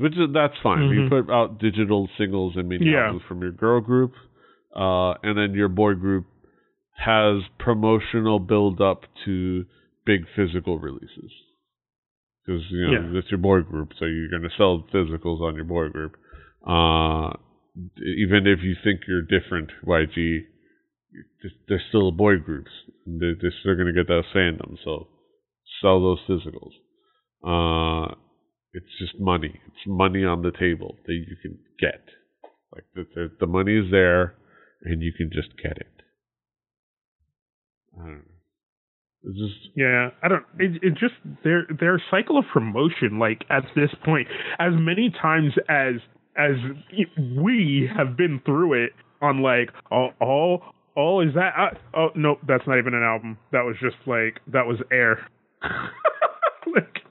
[0.00, 0.78] which is that's fine.
[0.78, 1.14] Mm-hmm.
[1.14, 3.06] You put out digital singles and mini yeah.
[3.06, 4.12] albums from your girl group,
[4.74, 6.26] uh, and then your boy group
[6.96, 9.64] has promotional build up to
[10.04, 11.30] big physical releases.
[12.44, 13.18] Because you know yeah.
[13.18, 16.16] it's your boy group, so you're going to sell physicals on your boy group.
[16.66, 17.32] Uh,
[18.00, 20.40] even if you think you're different, YG,
[21.68, 22.70] they're still boy groups.
[23.06, 25.08] They're, they're going to get that fandom, so
[25.80, 26.72] sell those physicals.
[27.44, 28.14] Uh,
[28.72, 29.60] it's just money.
[29.66, 32.02] It's money on the table that you can get.
[32.72, 34.34] Like the the, the money is there,
[34.82, 36.02] and you can just get it.
[37.94, 38.36] I don't know.
[39.24, 40.44] It's just yeah, I don't.
[40.58, 43.18] It, it just their their cycle of promotion.
[43.18, 45.94] Like at this point, as many times as
[46.38, 46.56] as
[47.38, 50.62] we have been through it on like all all
[50.94, 54.40] all is that uh, oh no that's not even an album that was just like
[54.46, 55.26] that was air
[56.74, 57.02] like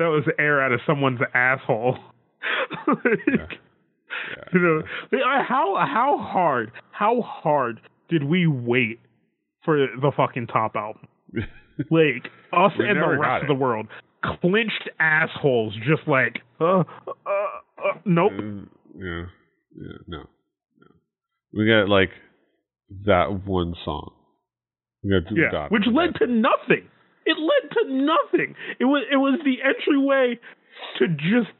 [0.00, 1.98] that was air out of someone's asshole.
[2.88, 3.34] like, yeah.
[3.36, 4.44] yeah.
[4.52, 4.82] you know,
[5.46, 8.98] how how hard how hard did we wait
[9.64, 11.06] for the fucking top album?
[11.90, 13.88] like us We and the rest of the world,
[14.40, 17.14] clinched assholes, just like, uh, uh,
[17.84, 18.32] uh nope.
[18.96, 19.24] Yeah,
[19.76, 20.86] yeah, no, no.
[21.52, 22.10] We got like
[23.06, 24.12] that one song.
[25.02, 26.88] We got Yeah, which led to nothing.
[27.26, 28.54] It led to nothing.
[28.78, 30.38] It was it was the entryway
[30.98, 31.54] to just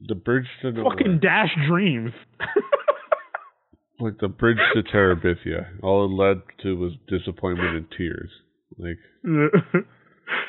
[0.00, 0.96] the bridge to nowhere.
[0.96, 2.12] fucking dash dreams.
[4.00, 5.66] like the bridge to Terabithia.
[5.82, 8.30] All it led to was disappointment and tears,
[8.78, 9.48] like yeah,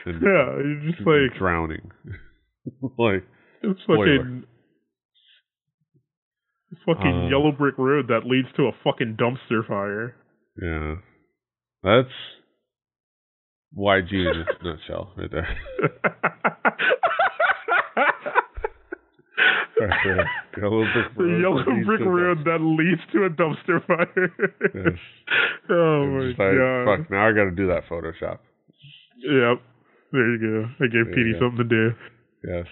[0.06, 1.92] and you're just like drowning.
[2.98, 3.24] like
[3.62, 4.44] it's fucking
[6.86, 10.16] fucking Uh, yellow brick road that leads to a fucking dumpster fire.
[10.62, 10.96] yeah,
[11.84, 12.10] that's
[13.78, 15.58] YG in a nutshell, right there.
[19.78, 20.26] Right.
[20.58, 21.42] Yellow brick road.
[21.42, 24.32] yellow brick road that leads to a dumpster fire.
[24.74, 24.98] Yes.
[25.70, 26.86] oh I'm my just like, god.
[26.86, 27.12] Fuck!
[27.12, 28.40] Now I got to do that Photoshop.
[29.20, 29.62] Yep.
[30.14, 30.66] There you go.
[30.80, 31.92] I gave There Petey something to do.
[32.48, 32.66] Yes.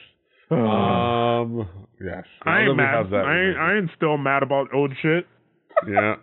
[0.53, 1.67] Um.
[2.03, 2.23] Yes.
[2.45, 3.13] I ain't mad.
[3.13, 5.25] I ain't, I ain't still mad about old shit.
[5.87, 6.15] yeah.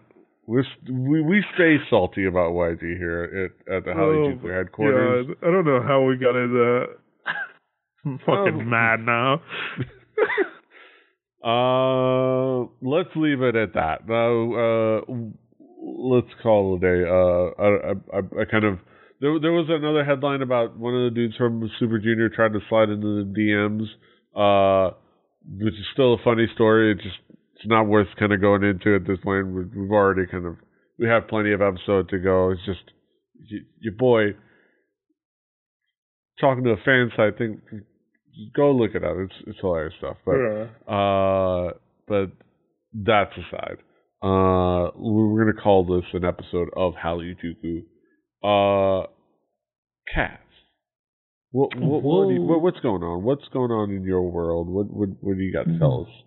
[0.47, 5.27] We're, we we stay salty about YG here at at the Holly Oh, headquarters.
[5.29, 6.87] Yeah, I don't know how we got into that.
[8.05, 8.65] I'm fucking Oh.
[8.65, 9.43] mad now.
[11.43, 14.07] Uh, let's leave it at that.
[14.07, 15.01] Now, uh,
[15.81, 17.09] let's call it a day.
[17.09, 18.79] Uh, I, I, I kind of
[19.23, 19.39] there.
[19.41, 22.91] There was another headline about one of the dudes from Super Junior trying to slide
[22.91, 23.87] into the DMs,
[24.37, 24.91] uh,
[25.45, 26.93] which is still a funny story.
[26.93, 27.17] It's just
[27.57, 29.47] it's not worth kind of going into at this point.
[29.49, 30.57] We've, already kind of
[30.99, 32.51] we have plenty of episode to go.
[32.51, 32.81] It's just
[33.81, 34.35] your boy
[36.41, 37.61] talking to a fan site thing.
[38.55, 39.17] Go look it up.
[39.19, 40.17] It's it's hilarious stuff.
[40.25, 40.93] But Yeah.
[40.95, 41.73] uh,
[42.07, 42.31] but
[42.95, 43.79] that's aside.
[44.23, 47.83] Uh, we're gonna call this an episode of Hallyu-Juku.
[48.43, 49.07] Uh,
[50.15, 50.39] Cass.
[51.53, 53.25] What what what, you, what what's going on?
[53.25, 54.69] What's going on in your world?
[54.69, 56.25] What what what do you got to tell us?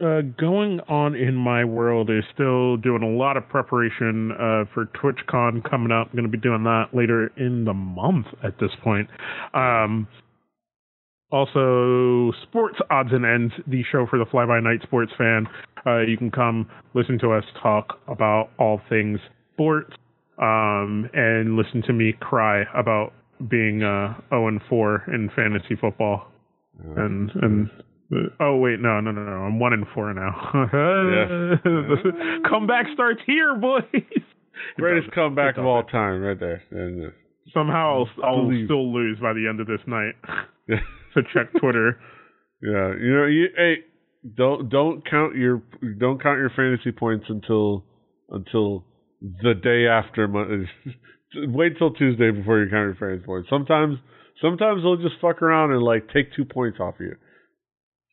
[0.00, 4.86] Uh, going on in my world is still doing a lot of preparation uh, for
[5.00, 6.08] TwitchCon coming up.
[6.08, 9.08] I'm going to be doing that later in the month at this point.
[9.54, 10.08] Um,
[11.30, 15.46] also, Sports Odds and Ends, the show for the fly by night sports fan.
[15.86, 19.20] Uh, you can come listen to us talk about all things
[19.54, 19.94] sports
[20.38, 23.12] um, and listen to me cry about
[23.48, 26.26] being uh, 0 and 4 in fantasy football
[26.78, 27.70] Uh, and and
[28.40, 30.32] oh wait no no no no I'm one and four now.
[30.72, 31.60] Yes.
[31.64, 33.82] The comeback starts here, boys.
[34.76, 36.62] greatest comeback of all time, right there.
[36.70, 37.10] And, uh,
[37.54, 40.14] Somehow I'll, I'll still lose by the end of this night.
[41.14, 41.98] so check Twitter.
[42.62, 42.92] yeah.
[43.00, 43.74] You know, you hey,
[44.36, 45.62] don't don't count your
[45.98, 47.84] don't count your fantasy points until
[48.30, 48.84] until
[49.20, 50.28] the day after.
[50.28, 50.68] Mon-
[51.34, 53.48] Wait till Tuesday before you count your fantasy points.
[53.48, 53.98] Sometimes
[54.40, 57.16] sometimes they'll just fuck around and like take two points off you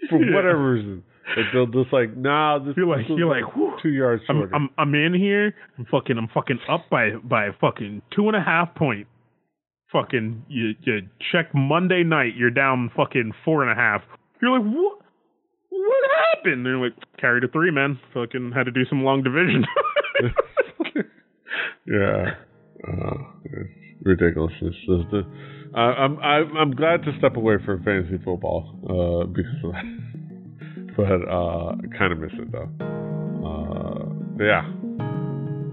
[0.09, 0.35] for Yeah.
[0.35, 1.03] whatever reason.
[1.35, 2.59] Like they'll just like nah.
[2.59, 4.55] This, You're like is you're like whew, two yards I'm, shorter.
[4.55, 5.53] I'm I'm in here.
[5.77, 9.07] I'm fucking I'm fucking up by by fucking two and a half point.
[9.91, 12.33] Fucking you you check Monday night.
[12.35, 14.01] You're down fucking four and a half.
[14.41, 14.99] You're like what?
[15.71, 16.03] What
[16.35, 16.65] happened?
[16.65, 17.99] They're like carried a three, man.
[18.13, 19.65] Fucking had to do some long division.
[21.87, 22.31] yeah,
[22.87, 23.69] uh, it's
[24.03, 24.53] ridiculous.
[24.61, 25.23] It's just, uh,
[25.77, 29.85] I- I'm I'm I'm glad to step away from fantasy football uh, because of that,
[30.97, 32.69] but uh, kind of miss it though.
[33.39, 34.05] Uh,
[34.43, 34.63] yeah,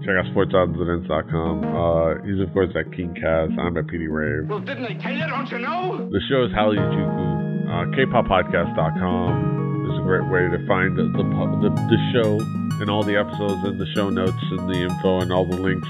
[0.05, 1.63] check out sportsoddsandends.com.
[1.65, 3.57] Uh, he's of course at King Kaz.
[3.59, 4.49] I'm at PD Rave.
[4.49, 5.25] Well, didn't they tell you?
[5.27, 6.09] Don't you know?
[6.11, 7.37] The show is Hallyu-Juku.
[7.67, 12.39] Uh, KPopPodcast.com is a great way to find the the the show
[12.81, 15.87] and all the episodes and the show notes and the info and all the links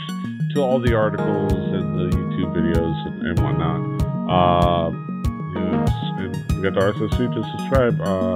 [0.58, 3.80] to all the articles and the YouTube videos and, and whatnot.
[4.28, 8.02] Uh, and we got the RSS feed to subscribe.
[8.02, 8.36] Uh,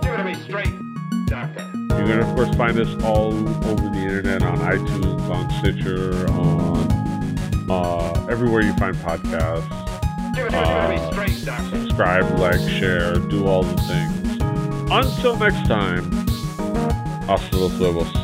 [0.00, 0.72] Give it to me straight,
[1.26, 1.70] Doctor.
[1.74, 3.34] you can of course find us all
[3.68, 9.68] over the internet on iTunes, on Stitcher, on uh, everywhere you find podcasts.
[10.34, 11.78] Give it, give it, give it to me straight, Doctor.
[11.82, 14.40] subscribe, like, share, do all the things.
[14.90, 16.10] Until next time,
[17.26, 18.19] hasta los huevos.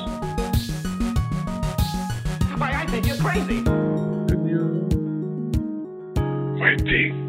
[3.36, 3.62] Crazy.
[6.58, 7.22] Fighting.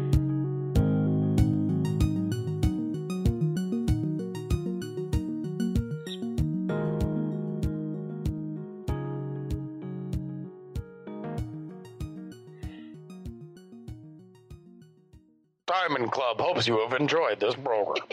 [15.66, 18.04] Diamond Club hopes you have enjoyed this program.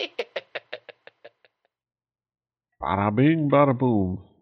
[2.82, 4.35] Bada bing, bada boom.